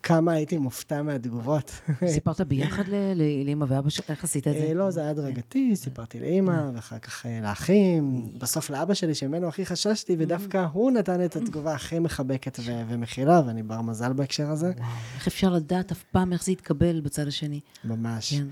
וכמה 0.00 0.32
הייתי 0.32 0.58
מופתע 0.58 1.02
מהתגובות. 1.02 1.70
סיפרת 2.06 2.40
ביחד 2.40 2.88
ל- 2.88 3.12
ל- 3.14 3.46
לאמא 3.46 3.64
ואבא 3.68 3.90
שלך? 3.90 4.10
איך 4.10 4.24
עשית 4.24 4.48
את 4.48 4.52
זה? 4.52 4.58
אה, 4.58 4.74
לא, 4.74 4.90
זה 4.90 5.00
היה 5.00 5.10
הדרגתי, 5.10 5.76
סיפרתי 5.76 6.20
לאימא, 6.20 6.70
ואחר 6.74 6.98
כך 6.98 7.26
אה, 7.26 7.40
לאחים, 7.42 8.28
בסוף 8.38 8.70
לאבא 8.70 8.94
שלי, 8.94 9.14
שממנו 9.14 9.48
הכי 9.48 9.66
חששתי, 9.66 10.16
ודווקא 10.18 10.66
הוא 10.72 10.90
נתן 10.90 11.24
את 11.24 11.36
התגובה 11.36 11.74
הכי 11.74 11.98
מחבקת 11.98 12.58
ומכילה, 12.88 13.42
ואני 13.46 13.62
בר 13.62 13.80
מזל 13.80 14.12
בהקשר 14.12 14.50
הזה. 14.50 14.72
איך 15.16 15.26
אפשר 15.26 15.52
לדעת 15.52 15.92
אף 15.92 16.02
פעם 16.02 16.32
איך 16.32 16.44
זה 16.44 16.52
יתקבל 16.52 17.00
בצד 17.00 17.28
השני? 17.28 17.60
ממש. 17.84 18.34
כן. 18.34 18.44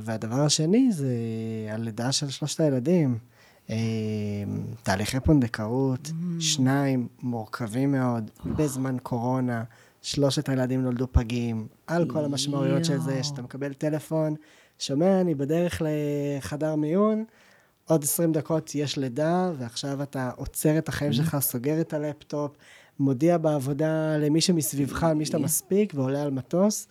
והדבר 0.00 0.40
השני 0.40 0.92
זה 0.92 1.08
הלידה 1.70 2.12
של 2.12 2.30
שלושת 2.30 2.60
הילדים. 2.60 3.18
אה, 3.70 3.76
תהליכי 4.82 5.20
פונדקאות, 5.20 6.10
שניים 6.40 7.08
מורכבים 7.22 7.92
מאוד, 7.92 8.30
בזמן 8.46 8.96
קורונה, 9.02 9.64
שלושת 10.02 10.48
הילדים 10.48 10.82
נולדו 10.82 11.06
פגים, 11.12 11.66
על 11.86 12.10
כל 12.10 12.24
המשמעויות 12.24 12.84
של 12.84 12.98
זה. 12.98 13.22
שאתה 13.22 13.42
מקבל 13.42 13.72
טלפון, 13.72 14.34
שומע, 14.78 15.20
אני 15.20 15.34
בדרך 15.34 15.82
לחדר 15.84 16.74
מיון, 16.74 17.24
עוד 17.84 18.02
20 18.02 18.32
דקות 18.32 18.74
יש 18.74 18.96
לידה, 18.96 19.52
ועכשיו 19.58 20.02
אתה 20.02 20.30
עוצר 20.36 20.78
את 20.78 20.88
החיים 20.88 21.12
שלך, 21.12 21.36
סוגר 21.40 21.80
את 21.80 21.92
הלפטופ, 21.92 22.56
מודיע 22.98 23.38
בעבודה 23.38 24.16
למי 24.16 24.40
שמסביבך, 24.40 25.04
על 25.04 25.14
מי 25.14 25.26
שאתה 25.26 25.38
מספיק, 25.38 25.92
ועולה 25.96 26.22
על 26.22 26.30
מטוס, 26.30 26.88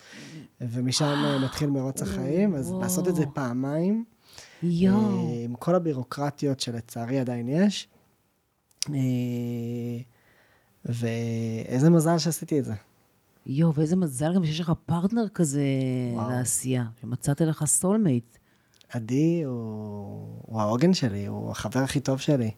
ומשם 0.62 1.06
אה, 1.26 1.40
מתחיל 1.40 1.70
מרוץ 1.70 2.02
החיים. 2.02 2.56
אז. 2.56 2.74
לעשות 2.82 3.08
את 3.08 3.16
זה 3.16 3.26
פעמיים, 3.34 4.04
יואו. 4.64 5.30
אה, 5.30 5.44
עם 5.44 5.56
כל 5.56 5.76
הבירוקרטיות 5.76 6.60
שלצערי 6.60 7.20
עדיין 7.20 7.50
יש. 7.50 7.88
אה, 8.90 8.96
ואיזה 10.86 11.90
מזל 11.90 12.18
שעשיתי 12.18 12.60
את 12.60 12.66
זה. 12.66 12.74
יואו, 13.46 13.76
ואיזה 13.76 13.96
מזל 13.96 14.36
גם 14.36 14.46
שיש 14.46 14.60
לך 14.60 14.72
פרטנר 14.86 15.28
כזה 15.34 15.64
וואו. 16.14 16.30
לעשייה, 16.30 16.86
שמצאת 17.02 17.42
לך 17.42 17.66
soulmate. 17.66 18.38
עדי 18.90 19.44
הוא, 19.44 19.54
הוא 20.42 20.62
העוגן 20.62 20.94
שלי, 20.94 21.26
הוא 21.26 21.52
החבר 21.52 21.80
הכי 21.80 22.00
טוב 22.00 22.20
שלי. 22.20 22.52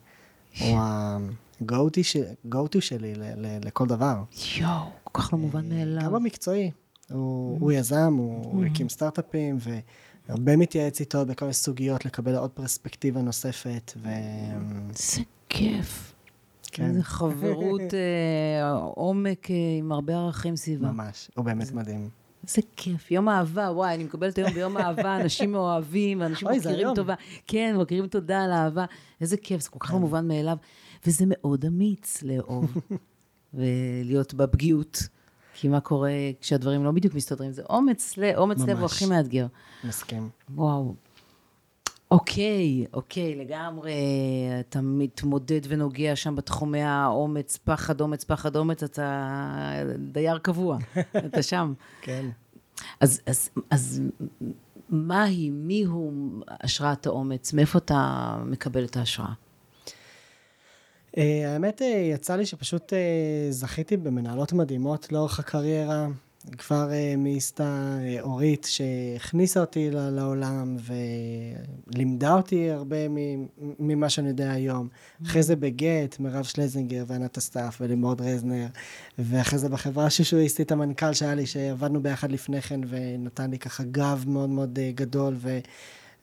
הוא 0.59 0.77
ה-go-to 0.77 2.81
שלי 2.81 3.15
ל, 3.15 3.23
ל, 3.35 3.57
לכל 3.65 3.87
דבר. 3.87 4.23
יואו, 4.57 4.89
כל 5.03 5.21
כך 5.21 5.33
לא 5.33 5.39
מובן 5.39 5.69
מאליו. 5.69 6.03
גם 6.03 6.13
במקצועי. 6.13 6.71
הוא, 7.11 7.57
הוא 7.59 7.71
יזם, 7.71 8.13
הוא 8.13 8.65
הקים 8.65 8.89
סטארט-אפים, 8.89 9.57
והרבה 10.29 10.57
מתייעץ 10.57 10.99
איתו 10.99 11.25
בכל 11.25 11.45
מיני 11.45 11.53
סוגיות, 11.53 12.05
לקבל 12.05 12.35
עוד 12.35 12.51
פרספקטיבה 12.51 13.21
נוספת. 13.21 13.91
ו... 13.97 14.09
זה 14.93 15.21
כיף. 15.49 16.13
כן. 16.71 16.85
איזה 16.85 17.03
חברות 17.03 17.93
אה, 17.93 18.71
עומק 18.71 19.51
אה, 19.51 19.55
עם 19.79 19.91
הרבה 19.91 20.15
ערכים 20.15 20.55
סביבה. 20.55 20.91
ממש, 20.91 21.31
הוא 21.35 21.45
באמת 21.45 21.65
זה... 21.65 21.75
מדהים. 21.75 22.09
איזה 22.47 22.61
כיף, 22.75 23.11
יום 23.11 23.29
אהבה, 23.29 23.71
וואי, 23.71 23.95
אני 23.95 24.03
מקבלת 24.03 24.37
היום 24.37 24.51
ביום 24.51 24.77
אהבה, 24.77 25.15
אנשים 25.21 25.51
מאוהבים, 25.51 26.21
אנשים 26.21 26.47
מכירים 26.47 26.87
טובה. 26.95 27.13
כן, 27.47 27.75
מכירים 27.79 28.07
תודה 28.07 28.43
על 28.43 28.51
אהבה. 28.51 28.85
איזה 29.21 29.37
כיף, 29.37 29.61
זה 29.61 29.69
כל 29.69 29.79
כך 29.79 29.93
לא 29.93 29.99
מובן 29.99 30.27
מאליו. 30.27 30.57
וזה 31.05 31.25
מאוד 31.27 31.65
אמיץ 31.65 32.23
לאהוב, 32.23 32.77
ולהיות 33.53 34.33
בפגיעות. 34.33 35.07
כי 35.57 35.67
מה 35.67 35.79
קורה 35.79 36.11
כשהדברים 36.41 36.83
לא 36.83 36.91
בדיוק 36.91 37.13
מסתדרים? 37.13 37.51
זה 37.51 37.63
אומץ 37.69 38.17
לב, 38.17 38.35
אומץ 38.35 38.61
לב 38.61 38.77
הוא 38.77 38.85
הכי 38.85 39.05
מאתגר. 39.05 39.47
מסכים. 39.83 40.29
וואו. 40.55 40.93
אוקיי, 42.11 42.85
אוקיי, 42.93 43.35
לגמרי, 43.35 43.93
אתה 44.59 44.81
מתמודד 44.81 45.61
ונוגע 45.67 46.15
שם 46.15 46.35
בתחומי 46.35 46.81
האומץ, 46.81 47.57
פחד, 47.57 48.01
אומץ, 48.01 48.23
פחד, 48.23 48.55
אומץ, 48.55 48.83
אתה 48.83 49.83
דייר 50.11 50.37
קבוע, 50.37 50.77
אתה 51.25 51.43
שם. 51.43 51.73
כן. 52.01 52.25
אז, 52.99 53.21
אז, 53.25 53.49
אז 53.69 54.01
מה 54.89 55.23
היא, 55.23 55.51
מי 55.51 55.83
הוא 55.83 56.13
השראת 56.49 57.05
האומץ? 57.05 57.53
מאיפה 57.53 57.77
אתה 57.77 58.35
מקבל 58.45 58.85
את 58.85 58.97
ההשראה? 58.97 59.33
אה, 61.17 61.53
האמת, 61.53 61.81
אה, 61.81 61.87
יצא 61.87 62.35
לי 62.35 62.45
שפשוט 62.45 62.93
אה, 62.93 63.47
זכיתי 63.49 63.97
במנהלות 63.97 64.53
מדהימות 64.53 65.11
לאורך 65.11 65.39
הקריירה. 65.39 66.07
כבר 66.57 66.89
מיסטה 67.17 67.97
אורית, 68.21 68.67
שהכניסה 68.69 69.59
אותי 69.59 69.89
לעולם 69.91 70.77
ולימדה 71.87 72.33
אותי 72.33 72.71
הרבה 72.71 72.97
ממה 73.79 74.09
שאני 74.09 74.27
יודע 74.27 74.51
היום. 74.51 74.87
אחרי 75.25 75.43
זה 75.43 75.55
בגט, 75.55 76.19
מירב 76.19 76.43
שלזינגר 76.43 77.03
וענת 77.07 77.37
אסטף 77.37 77.77
ולימור 77.81 78.13
דרזנר, 78.13 78.65
ואחרי 79.19 79.59
זה 79.59 79.69
בחברה 79.69 80.05
השושואיסטית, 80.05 80.71
המנכ"ל 80.71 81.13
שהיה 81.13 81.35
לי, 81.35 81.45
שעבדנו 81.45 82.03
ביחד 82.03 82.31
לפני 82.31 82.61
כן, 82.61 82.81
ונתן 82.87 83.51
לי 83.51 83.59
ככה 83.59 83.83
גב 83.83 84.23
מאוד 84.27 84.49
מאוד 84.49 84.79
גדול, 84.95 85.35
ו, 85.37 85.59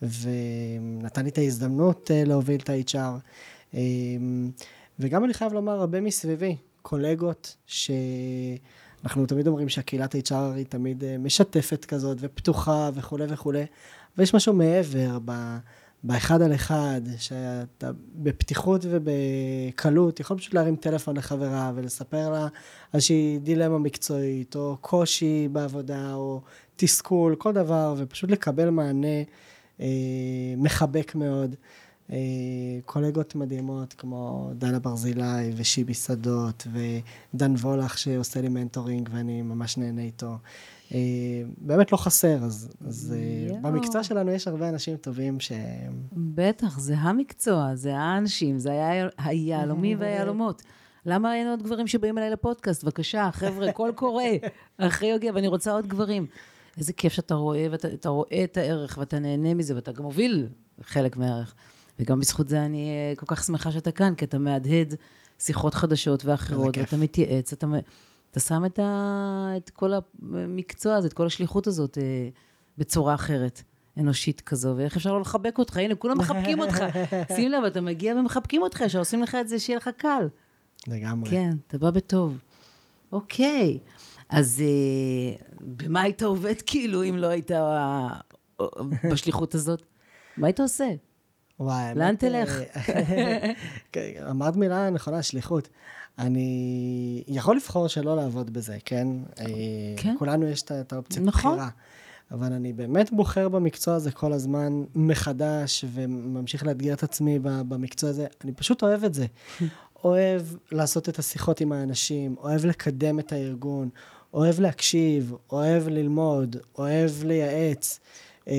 ונתן 0.03 1.25
לי 1.25 1.31
את 1.31 1.39
ההזדמנות 1.39 2.11
להוביל 2.15 2.61
את 2.61 2.71
ה-HR. 2.71 3.19
וגם 4.99 5.25
אני 5.25 5.35
חייב 5.35 5.53
לומר, 5.53 5.73
הרבה 5.73 6.01
מסביבי, 6.01 6.57
קולגות, 6.83 7.57
שאנחנו 7.67 9.27
תמיד 9.27 9.47
אומרים 9.47 9.69
שהקהילת 9.69 10.15
ה-HR 10.15 10.55
היא 10.57 10.67
תמיד 10.67 11.05
אה, 11.05 11.19
משתפת 11.19 11.85
כזאת, 11.85 12.19
ופתוחה 12.21 12.91
וכולי 12.95 13.25
וכולי, 13.29 13.65
ויש 14.19 14.35
משהו 14.35 14.53
מעבר 14.53 15.19
ב... 15.25 15.57
באחד 16.05 16.43
על 16.43 16.55
אחד, 16.55 17.01
שאתה 17.19 17.91
בפתיחות 18.15 18.85
ובקלות, 18.91 20.21
יכול 20.21 20.39
פשוט 20.39 20.55
להרים 20.55 20.77
טלפון 20.77 21.17
לחברה 21.17 21.73
ולספר 21.75 22.31
לה 22.31 22.49
איזושהי 22.95 23.39
דילמה 23.43 23.79
מקצועית, 23.79 24.57
או 24.57 24.77
קושי 24.81 25.49
בעבודה, 25.53 26.15
או 26.15 26.41
תסכול, 26.77 27.35
כל 27.35 27.53
דבר, 27.53 27.95
ופשוט 27.99 28.31
לקבל 28.31 28.71
מענה 28.71 29.23
אה, 29.81 29.87
מחבק 30.57 31.15
מאוד. 31.15 31.57
אה, 32.13 32.19
קולגות 32.85 33.35
מדהימות 33.35 33.93
כמו 33.93 34.51
דנה 34.55 34.79
ברזילי 34.79 35.53
ושיבי 35.57 35.95
שדות 35.95 36.67
ודן 36.73 37.55
וולך 37.55 37.99
שעושה 37.99 38.41
לי 38.41 38.49
mentoring 38.49 39.09
ואני 39.13 39.43
ממש 39.43 39.79
נהנה 39.79 40.03
איתו. 40.03 40.37
אה, 40.95 40.99
באמת 41.59 41.93
לא 41.93 41.97
חסר, 41.97 42.45
אז, 42.45 42.69
אז 42.89 43.17
אה, 43.17 43.61
במקצוע 43.61 44.03
שלנו 44.03 44.31
יש 44.31 44.49
הרבה 44.49 44.69
אנשים 44.69 44.97
טובים 44.97 45.41
ש... 45.41 45.53
בטח, 46.13 46.79
זה 46.79 46.95
המקצוע, 46.95 47.75
זה 47.75 47.97
האנשים, 47.97 48.59
זה 48.59 48.71
היה 48.71 49.09
היהלומים 49.19 49.99
והיהלומות. 50.01 50.63
למה 51.07 51.35
אין 51.37 51.49
עוד 51.49 51.63
גברים 51.63 51.87
שבאים 51.87 52.19
אליי 52.19 52.31
לפודקאסט? 52.31 52.85
בבקשה, 52.85 53.31
חבר'ה, 53.33 53.73
קול 53.73 53.93
קורא, 53.93 54.25
אחרי 54.79 55.09
יוגב, 55.09 55.37
אני 55.37 55.49
רוצה 55.49 55.73
עוד 55.73 55.87
גברים. 55.87 56.27
איזה 56.79 56.93
כיף 56.93 57.13
שאתה 57.13 57.35
רואה, 57.35 57.67
ואתה 57.71 58.09
רואה 58.09 58.45
את 58.45 58.57
הערך, 58.57 58.99
ואתה 59.01 59.19
נהנה 59.19 59.55
מזה, 59.55 59.75
ואתה 59.75 59.93
גם 59.93 60.05
מוביל 60.05 60.49
חלק 60.83 61.17
מהערך. 61.17 61.55
וגם 61.99 62.21
בזכות 62.21 62.49
זה 62.49 62.65
אני 62.65 62.91
אה, 62.91 63.17
כל 63.17 63.27
כך 63.27 63.45
שמחה 63.45 63.73
שאתה 63.73 63.93
כאן, 63.93 64.15
כי 64.15 64.25
אתה 64.25 64.39
מהדהד 64.39 64.95
שיחות 65.39 65.75
חדשות 65.75 66.25
ואחרות, 66.25 66.79
ואתה 66.79 66.97
מתייעץ, 66.97 67.53
אתה, 67.53 67.67
אתה 68.31 68.41
שם 68.41 68.65
את, 68.65 68.79
ה, 68.79 69.53
את 69.57 69.71
כל 69.71 69.93
המקצוע 70.33 70.95
הזה, 70.95 71.09
את 71.09 71.13
כל 71.13 71.27
השליחות 71.27 71.67
הזאת 71.67 71.99
אה, 71.99 72.29
בצורה 72.79 73.15
אחרת. 73.15 73.63
אנושית 73.99 74.41
כזו, 74.41 74.75
ואיך 74.77 74.97
אפשר 74.97 75.13
לא 75.13 75.21
לחבק 75.21 75.59
אותך? 75.59 75.77
הנה, 75.77 75.95
כולם 75.95 76.19
מחבקים 76.19 76.61
אותך. 76.61 76.85
שים 77.37 77.51
לב, 77.51 77.65
אתה 77.65 77.81
מגיע 77.81 78.15
ומחבקים 78.17 78.63
אותך, 78.63 78.85
שעושים 78.89 79.23
לך 79.23 79.35
את 79.41 79.49
זה, 79.49 79.59
שיהיה 79.59 79.77
לך 79.77 79.91
קל. 79.97 80.29
לגמרי. 80.89 81.31
כן, 81.31 81.51
אתה 81.67 81.79
בא 81.79 81.91
בטוב. 81.91 82.39
אוקיי, 83.13 83.79
אז 84.29 84.63
אה, 84.65 85.37
במה 85.61 86.01
היית 86.01 86.23
עובד 86.23 86.55
כאילו, 86.67 87.05
אם 87.05 87.17
לא 87.17 87.27
היית 87.27 87.51
אה, 87.51 88.09
בשליחות 89.11 89.55
הזאת? 89.55 89.83
מה 90.37 90.47
היית 90.47 90.61
עושה? 90.61 90.89
וואי, 91.63 91.95
לאן 91.95 92.17
תלך? 92.17 92.61
אה, 92.77 93.53
כן, 93.93 94.03
אמרת 94.31 94.57
מילה 94.57 94.91
נכונה, 94.91 95.23
שליחות. 95.23 95.69
אני 96.19 97.25
יכול 97.29 97.57
לבחור 97.57 97.89
שלא 97.89 98.17
לעבוד 98.17 98.51
בזה, 98.53 98.77
כן? 98.85 99.09
אה, 99.41 99.45
כן. 99.97 100.15
כולנו 100.19 100.47
יש 100.47 100.63
את 100.63 100.93
האופציה 100.93 101.23
נכון. 101.23 101.53
בחירה. 101.53 101.69
אבל 102.31 102.53
אני 102.53 102.73
באמת 102.73 103.13
בוחר 103.13 103.49
במקצוע 103.49 103.95
הזה 103.95 104.11
כל 104.11 104.33
הזמן 104.33 104.85
מחדש, 104.95 105.85
וממשיך 105.93 106.67
לאתגר 106.67 106.93
את 106.93 107.03
עצמי 107.03 107.39
במקצוע 107.39 108.11
הזה. 108.11 108.27
אני 108.45 108.53
פשוט 108.53 108.83
אוהב 108.83 109.05
את 109.05 109.15
זה. 109.15 109.27
אוהב 110.05 110.43
לעשות 110.73 111.09
את 111.09 111.19
השיחות 111.19 111.61
עם 111.61 111.73
האנשים, 111.73 112.35
אוהב 112.39 112.65
לקדם 112.65 113.19
את 113.19 113.33
הארגון, 113.33 113.89
אוהב 114.35 114.61
להקשיב, 114.61 115.35
אוהב 115.53 115.89
ללמוד, 115.89 116.57
אוהב 116.79 117.11
לייעץ. 117.25 118.01
אה, 118.49 118.55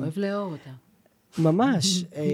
אוהב 0.00 0.18
לאהוב 0.18 0.52
אותה. 0.52 0.70
ממש. 1.38 2.04
אה, 2.16 2.24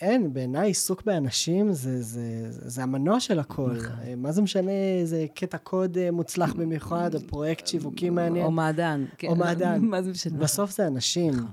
אין, 0.00 0.32
בעיניי 0.32 0.66
עיסוק 0.66 1.02
באנשים 1.02 1.72
זה, 1.72 2.02
זה, 2.02 2.46
זה 2.48 2.82
המנוע 2.82 3.20
של 3.20 3.38
הכל. 3.38 3.70
נכון. 3.70 3.96
אה, 4.06 4.14
מה 4.16 4.32
זה 4.32 4.42
משנה 4.42 4.72
איזה 5.00 5.26
קטע 5.34 5.58
קוד 5.58 5.98
אה, 5.98 6.10
מוצלח 6.10 6.52
במיוחד, 6.52 7.14
או 7.14 7.20
פרויקט 7.20 7.66
שיווקי 7.66 8.10
מעניין. 8.10 8.44
או 8.44 8.50
מעדן. 8.50 9.04
כן. 9.18 9.28
או 9.28 9.36
מעדן. 9.36 9.84
מה 9.90 10.02
זה 10.02 10.10
משנה? 10.10 10.38
בסוף 10.38 10.70
זה 10.70 10.86
אנשים. 10.86 11.32
נכון. 11.32 11.46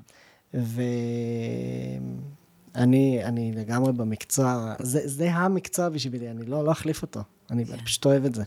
ואני 2.76 3.22
אני 3.24 3.52
לגמרי 3.56 3.94
במקצוע, 3.94 4.74
זה, 4.80 5.00
זה 5.06 5.32
המקצוע 5.32 5.90
בשבילי, 5.90 6.32
אני 6.32 6.46
לא, 6.46 6.66
לא 6.66 6.72
אחליף 6.72 7.02
אותו. 7.02 7.20
אני 7.52 7.64
yeah. 7.64 7.68
כן. 7.68 7.78
פשוט 7.86 8.06
אוהב 8.06 8.26
את 8.26 8.36
זה. 8.36 8.44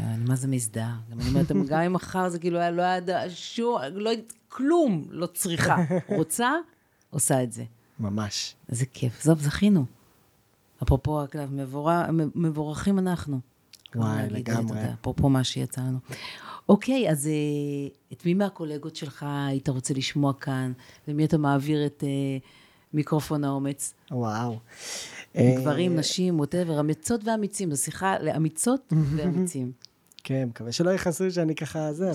אני 0.00 0.24
מה 0.24 0.36
זה 0.36 0.48
מזדהה. 0.48 0.96
גם 1.10 1.20
אני 1.20 1.28
אומרת, 1.28 1.52
גם 1.68 1.80
אם 1.80 1.92
מחר 1.92 2.28
זה 2.28 2.38
כאילו 2.38 2.58
היה, 2.58 2.70
לא 2.70 2.82
היה 2.82 3.30
שום, 3.30 3.78
לא, 3.92 4.10
כלום 4.48 5.04
לא 5.10 5.26
צריכה. 5.26 5.76
רוצה? 6.16 6.50
עושה 7.16 7.42
את 7.42 7.52
זה. 7.52 7.64
ממש. 8.00 8.54
איזה 8.68 8.86
כיף. 8.86 9.24
זוב, 9.24 9.40
זכינו. 9.40 9.84
אפרופו, 10.82 11.24
אגב, 11.24 11.52
מבורר, 11.52 12.02
מבורכים 12.34 12.98
אנחנו. 12.98 13.40
וואי, 13.94 14.30
לגמרי. 14.30 14.92
אפרופו 14.92 15.28
מה 15.28 15.44
שיצא 15.44 15.80
לנו. 15.80 15.98
אוקיי, 16.68 17.10
אז 17.10 17.26
אה, 17.26 17.32
את 18.12 18.26
מי 18.26 18.34
מהקולגות 18.34 18.96
שלך 18.96 19.26
היית 19.48 19.68
רוצה 19.68 19.94
לשמוע 19.94 20.32
כאן? 20.32 20.72
למי 21.08 21.24
אתה 21.24 21.38
מעביר 21.38 21.86
את 21.86 22.02
uh, 22.06 22.46
מיקרופון 22.94 23.44
האומץ? 23.44 23.94
וואו. 24.10 24.58
גברים, 25.36 25.92
אה, 25.92 25.98
נשים, 25.98 26.40
ווטאבר, 26.40 26.80
אמיצות 26.80 27.20
ואמיצים. 27.24 27.74
זו 27.74 27.82
שיחה 27.82 28.18
לאמיצות 28.18 28.92
ואמיצים. 29.16 29.72
כן, 30.24 30.48
מקווה 30.48 30.72
שלא 30.72 30.90
יכעסו 30.90 31.30
שאני 31.30 31.54
ככה 31.54 31.92
זה, 31.92 32.04
אבל... 32.04 32.14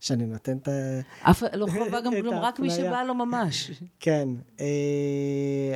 שאני 0.00 0.26
נותן 0.26 0.56
את 0.56 0.68
ה... 0.68 1.00
אף, 1.30 1.42
לא 1.52 1.66
חובה 1.66 2.00
גם 2.00 2.12
כלום, 2.20 2.34
רק 2.34 2.60
מי 2.60 2.70
שבא 2.70 3.02
לו 3.02 3.14
ממש. 3.14 3.70
כן. 4.00 4.28
אה, 4.60 4.66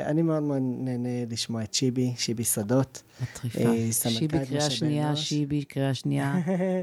אני 0.07 0.23
מאוד 0.23 0.43
מאוד 0.43 0.63
נהנה 0.63 1.09
לשמוע 1.31 1.63
את 1.63 1.75
שיבי, 1.75 2.13
שיבי 2.17 2.45
שדות. 2.45 3.03
מטריפה. 3.23 3.59
אה, 3.61 3.93
שיבי 3.93 4.47
קריאה 4.47 4.71
שנייה, 4.71 5.17
שיבי 5.17 5.65
קריאה 5.65 5.95
שנייה. 5.95 6.35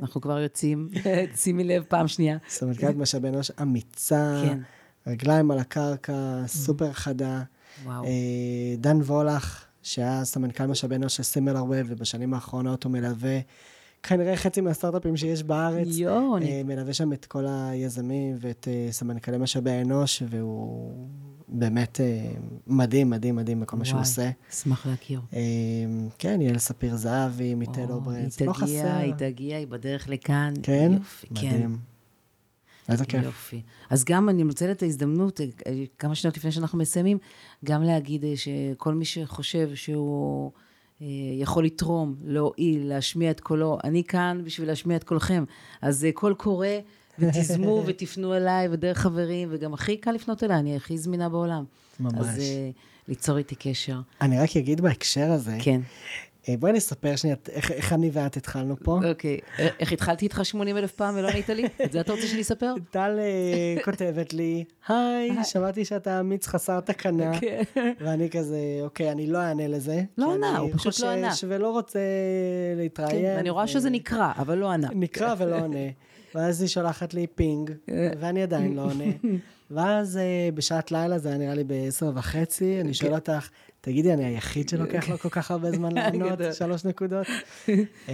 אנחנו 0.01 0.21
כבר 0.21 0.39
יוצאים, 0.39 0.89
שימי 1.41 1.63
לב, 1.63 1.83
פעם 1.87 2.07
שנייה. 2.07 2.37
סמנכ"לית 2.49 2.97
משאבי 2.97 3.27
אנוש 3.27 3.51
אמיצה. 3.61 4.41
כן. 4.45 4.59
רגליים 5.07 5.51
על 5.51 5.59
הקרקע, 5.59 6.43
סופר 6.47 6.93
חדה. 6.93 7.41
וואו. 7.83 8.03
אה, 8.05 8.09
דן 8.77 8.97
וולך, 8.97 9.65
שהיה 9.83 10.25
סמנכ"ל 10.25 10.65
משאבי 10.65 10.95
אנוש 10.95 11.15
של 11.15 11.23
SimilarWeb, 11.23 11.77
ובשנים 11.85 12.33
האחרונות 12.33 12.83
הוא 12.83 12.91
מלווה 12.91 13.39
כנראה 14.03 14.35
חצי 14.35 14.61
מהסטארט-אפים 14.61 15.17
שיש 15.17 15.43
בארץ. 15.43 15.87
יואו, 15.91 16.37
אני... 16.37 16.51
אה, 16.51 16.63
מלווה 16.63 16.93
שם 16.93 17.13
את 17.13 17.25
כל 17.25 17.45
היזמים 17.47 18.35
ואת 18.39 18.67
אה, 18.71 18.91
סמנכ"לי 18.91 19.37
משאבי 19.37 19.71
האנוש, 19.71 20.23
והוא 20.29 20.93
באמת 21.47 21.99
אה, 22.01 22.31
מדהים, 22.67 23.09
מדהים, 23.09 23.35
מדהים 23.35 23.59
בכל 23.59 23.77
מה 23.77 23.85
שהוא 23.85 23.99
וואי, 23.99 24.09
עושה. 24.09 24.29
אשמח 24.51 24.85
להכיר. 24.85 25.21
כן, 26.17 26.41
יעל 26.41 26.57
ספיר 26.57 26.95
זהבי, 26.95 27.55
מיטל 27.55 27.85
או, 27.89 27.95
אוברנס, 27.95 28.39
היא 28.39 28.47
לא 28.47 28.53
תגיע, 28.53 28.83
חסר. 28.83 28.97
היא 28.97 29.13
תגיע, 29.17 29.57
היא 29.57 29.67
בדרך 29.67 30.09
לכאן. 30.09 30.53
כן? 30.63 30.91
יופי, 30.93 31.27
כן. 31.35 31.47
מדהים. 31.47 31.77
איזה 32.89 33.05
כיף. 33.05 33.23
יופי. 33.23 33.61
אז 33.89 34.03
גם 34.03 34.29
אני 34.29 34.43
מנצלת 34.43 34.77
את 34.77 34.83
ההזדמנות, 34.83 35.41
כמה 35.99 36.15
שניות 36.15 36.37
לפני 36.37 36.51
שאנחנו 36.51 36.77
מסיימים, 36.77 37.17
גם 37.65 37.83
להגיד 37.83 38.25
שכל 38.35 38.93
מי 38.93 39.05
שחושב 39.05 39.75
שהוא 39.75 40.51
יכול 41.39 41.65
לתרום, 41.65 42.15
להועיל, 42.25 42.87
להשמיע 42.87 43.31
את 43.31 43.39
קולו, 43.39 43.77
אני 43.83 44.03
כאן 44.03 44.41
בשביל 44.43 44.67
להשמיע 44.67 44.97
את 44.97 45.03
קולכם. 45.03 45.43
אז 45.81 46.05
אה, 46.05 46.11
קול 46.11 46.33
קורא, 46.33 46.67
ותיזמו 47.19 47.83
ותפנו 47.85 48.35
אליי, 48.35 48.67
ודרך 48.71 48.97
חברים, 48.97 49.47
וגם 49.51 49.73
הכי 49.73 49.97
קל 49.97 50.11
לפנות 50.11 50.43
אליי, 50.43 50.59
אני 50.59 50.75
הכי 50.75 50.97
זמינה 50.97 51.29
בעולם. 51.29 51.63
ממש. 51.99 52.13
אז 52.19 52.39
אה, 52.39 52.69
ליצור 53.07 53.37
איתי 53.37 53.55
קשר. 53.55 53.99
אני 54.21 54.39
רק 54.39 54.57
אגיד 54.57 54.81
בהקשר 54.81 55.31
הזה, 55.31 55.57
כן. 55.61 55.81
אה, 56.49 56.55
בואי 56.59 56.71
נספר 56.73 57.15
שנייה 57.15 57.35
איך- 57.51 57.71
איך 57.71 57.93
אני 57.93 58.09
ואת 58.13 58.37
התחלנו 58.37 58.75
פה. 58.83 58.99
אוקיי. 59.09 59.39
אה, 59.59 59.67
איך 59.79 59.91
התחלתי 59.91 60.25
איתך 60.25 60.39
80 60.43 60.77
אלף 60.77 60.91
פעם 60.91 61.15
ולא 61.17 61.27
ענית 61.27 61.49
לי? 61.49 61.65
את 61.85 61.91
זה 61.91 61.99
אתה 62.01 62.11
רוצה 62.13 62.27
שאני 62.27 62.41
אספר? 62.41 62.73
טל 62.91 63.19
אה, 63.19 63.83
כותבת 63.83 64.33
לי, 64.33 64.63
היי, 64.87 65.43
שמעתי 65.43 65.85
שאתה 65.85 66.19
אמיץ 66.19 66.47
חסר 66.47 66.79
תקנה. 66.79 67.31
כן. 67.41 67.61
ואני 67.99 68.29
כזה, 68.29 68.57
אוקיי, 68.81 69.11
אני 69.11 69.27
לא 69.27 69.37
אענה 69.37 69.67
לזה. 69.67 70.01
לא 70.17 70.33
ענה, 70.33 70.57
הוא 70.57 70.69
פשוט 70.73 70.99
לא 70.99 71.09
ענה. 71.09 71.29
חושש 71.29 71.43
ולא 71.47 71.69
רוצה 71.71 71.99
להתראיין. 72.77 73.21
כן, 73.25 73.33
ואני 73.37 73.49
רואה 73.49 73.67
שזה 73.67 73.89
נקרא, 73.89 74.31
אבל 74.37 74.57
לא 74.57 74.71
ענה. 74.71 74.87
נקרא 74.93 75.35
ולא 75.37 75.59
עונה. 75.61 75.77
ואז 76.35 76.61
היא 76.61 76.69
שולחת 76.69 77.13
לי 77.13 77.27
פינג, 77.27 77.71
ואני 78.19 78.43
עדיין 78.43 78.75
לא 78.75 78.81
עונה. 78.81 79.03
ואז 79.71 80.19
בשעת 80.53 80.91
לילה, 80.91 81.17
זה 81.17 81.29
היה 81.29 81.37
נראה 81.37 81.53
לי 81.55 81.63
בעשר 81.63 82.11
וחצי, 82.15 82.81
אני 82.81 82.93
שואל 82.93 83.13
אותך, 83.13 83.49
תגידי, 83.81 84.13
אני 84.13 84.25
היחיד 84.25 84.69
שלוקח 84.69 85.09
לו 85.09 85.17
כל 85.19 85.29
כך 85.29 85.51
הרבה 85.51 85.71
זמן 85.71 85.91
לענות? 85.95 86.39
שלוש 86.53 86.85
נקודות. 86.85 87.27
אה, 88.09 88.13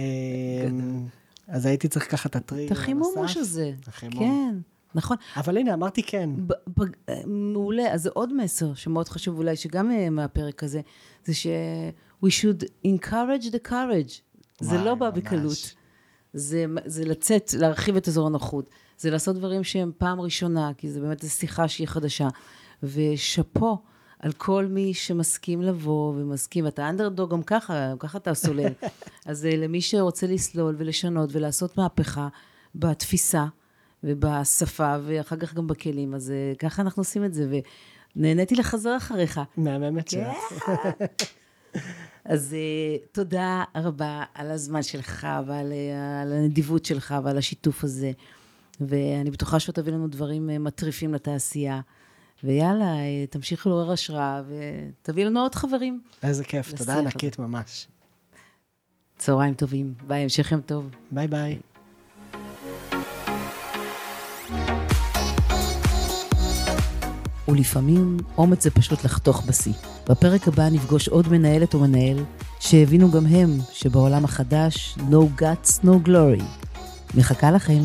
אז 1.48 1.66
הייתי 1.66 1.88
צריך 1.88 2.06
לקחת 2.06 2.30
את 2.30 2.36
הטריגר 2.36 2.66
את 2.66 2.72
החימומוש 2.72 3.36
הזה. 3.36 3.72
החימום. 3.86 4.18
כן, 4.18 4.58
נכון. 4.94 5.16
אבל 5.36 5.56
הנה, 5.56 5.74
אמרתי 5.74 6.02
כן. 6.02 6.30
ב- 6.46 6.82
מעולה, 7.26 7.92
אז 7.92 8.02
זה 8.02 8.10
עוד 8.12 8.32
מסר 8.34 8.74
שמאוד 8.74 9.08
חשוב 9.08 9.38
אולי, 9.38 9.56
שגם 9.56 9.90
אה, 9.90 10.10
מהפרק 10.10 10.62
הזה, 10.64 10.80
זה 11.24 11.34
ש- 11.34 11.46
we 12.24 12.28
should 12.28 12.64
encourage 12.86 13.44
the 13.52 13.68
courage. 13.70 14.20
זה 14.60 14.78
לא 14.78 14.94
בא. 14.94 15.10
בקלות. 15.10 15.74
זה, 16.32 16.64
זה 16.84 17.04
לצאת, 17.04 17.52
להרחיב 17.58 17.96
את 17.96 18.08
אזור 18.08 18.26
הנוחות. 18.26 18.70
זה 18.98 19.10
לעשות 19.10 19.36
דברים 19.36 19.64
שהם 19.64 19.92
פעם 19.98 20.20
ראשונה, 20.20 20.70
כי 20.78 20.90
זה 20.90 21.00
באמת 21.00 21.24
שיחה 21.28 21.68
שהיא 21.68 21.88
חדשה. 21.88 22.28
ושאפו 22.82 23.78
על 24.18 24.32
כל 24.32 24.66
מי 24.66 24.94
שמסכים 24.94 25.62
לבוא 25.62 26.14
ומסכים, 26.16 26.64
ואתה 26.64 26.88
אנדרדוג 26.88 27.30
גם 27.30 27.42
ככה, 27.42 27.90
גם 27.90 27.98
ככה 27.98 28.18
אתה 28.18 28.34
סולל. 28.34 28.72
אז 29.26 29.46
אה, 29.46 29.56
למי 29.56 29.80
שרוצה 29.80 30.26
לסלול 30.26 30.74
ולשנות 30.78 31.30
ולעשות 31.32 31.78
מהפכה 31.78 32.28
בתפיסה 32.74 33.46
ובשפה, 34.04 34.96
ואחר 35.06 35.36
כך 35.36 35.54
גם 35.54 35.66
בכלים, 35.66 36.14
אז 36.14 36.30
אה, 36.30 36.52
ככה 36.58 36.82
אנחנו 36.82 37.00
עושים 37.00 37.24
את 37.24 37.34
זה, 37.34 37.60
ונהניתי 38.16 38.54
לחזר 38.54 38.96
אחריך. 38.96 39.40
מהממת. 39.56 40.08
שאת. 40.08 40.26
אז 42.24 42.56
uh, 42.56 43.06
תודה 43.12 43.64
רבה 43.74 44.24
על 44.34 44.50
הזמן 44.50 44.82
שלך 44.82 45.26
ועל 45.46 45.72
על 46.22 46.32
הנדיבות 46.32 46.84
שלך 46.84 47.14
ועל 47.24 47.38
השיתוף 47.38 47.84
הזה. 47.84 48.12
ואני 48.80 49.30
בטוחה 49.30 49.60
שאתה 49.60 49.82
תביא 49.82 49.92
לנו 49.92 50.08
דברים 50.08 50.46
מטריפים 50.64 51.14
לתעשייה. 51.14 51.80
ויאללה, 52.44 52.86
תמשיך 53.30 53.66
לעורר 53.66 53.92
השראה 53.92 54.42
ותביא 54.48 55.24
לנו 55.24 55.40
עוד 55.40 55.54
חברים. 55.54 56.00
איזה 56.22 56.44
כיף, 56.44 56.72
תודה. 56.72 56.98
ענקית 56.98 57.38
ממש. 57.38 57.86
צהריים 59.18 59.54
טובים. 59.54 59.94
ביי, 60.06 60.22
המשך 60.22 60.52
יום 60.52 60.60
טוב. 60.60 60.90
ביי 61.10 61.28
ביי. 61.28 61.58
ולפעמים 67.48 68.16
אומץ 68.38 68.64
זה 68.64 68.70
פשוט 68.70 69.04
לחתוך 69.04 69.44
בשיא. 69.46 69.72
בפרק 70.08 70.48
הבא 70.48 70.68
נפגוש 70.68 71.08
עוד 71.08 71.28
מנהלת 71.28 71.74
או 71.74 71.78
מנהל 71.78 72.24
שהבינו 72.60 73.10
גם 73.10 73.26
הם 73.26 73.50
שבעולם 73.72 74.24
החדש 74.24 74.96
no 74.98 75.40
guts, 75.40 75.84
no 75.84 76.08
glory. 76.08 76.42
מחכה 77.14 77.50
לכם. 77.50 77.82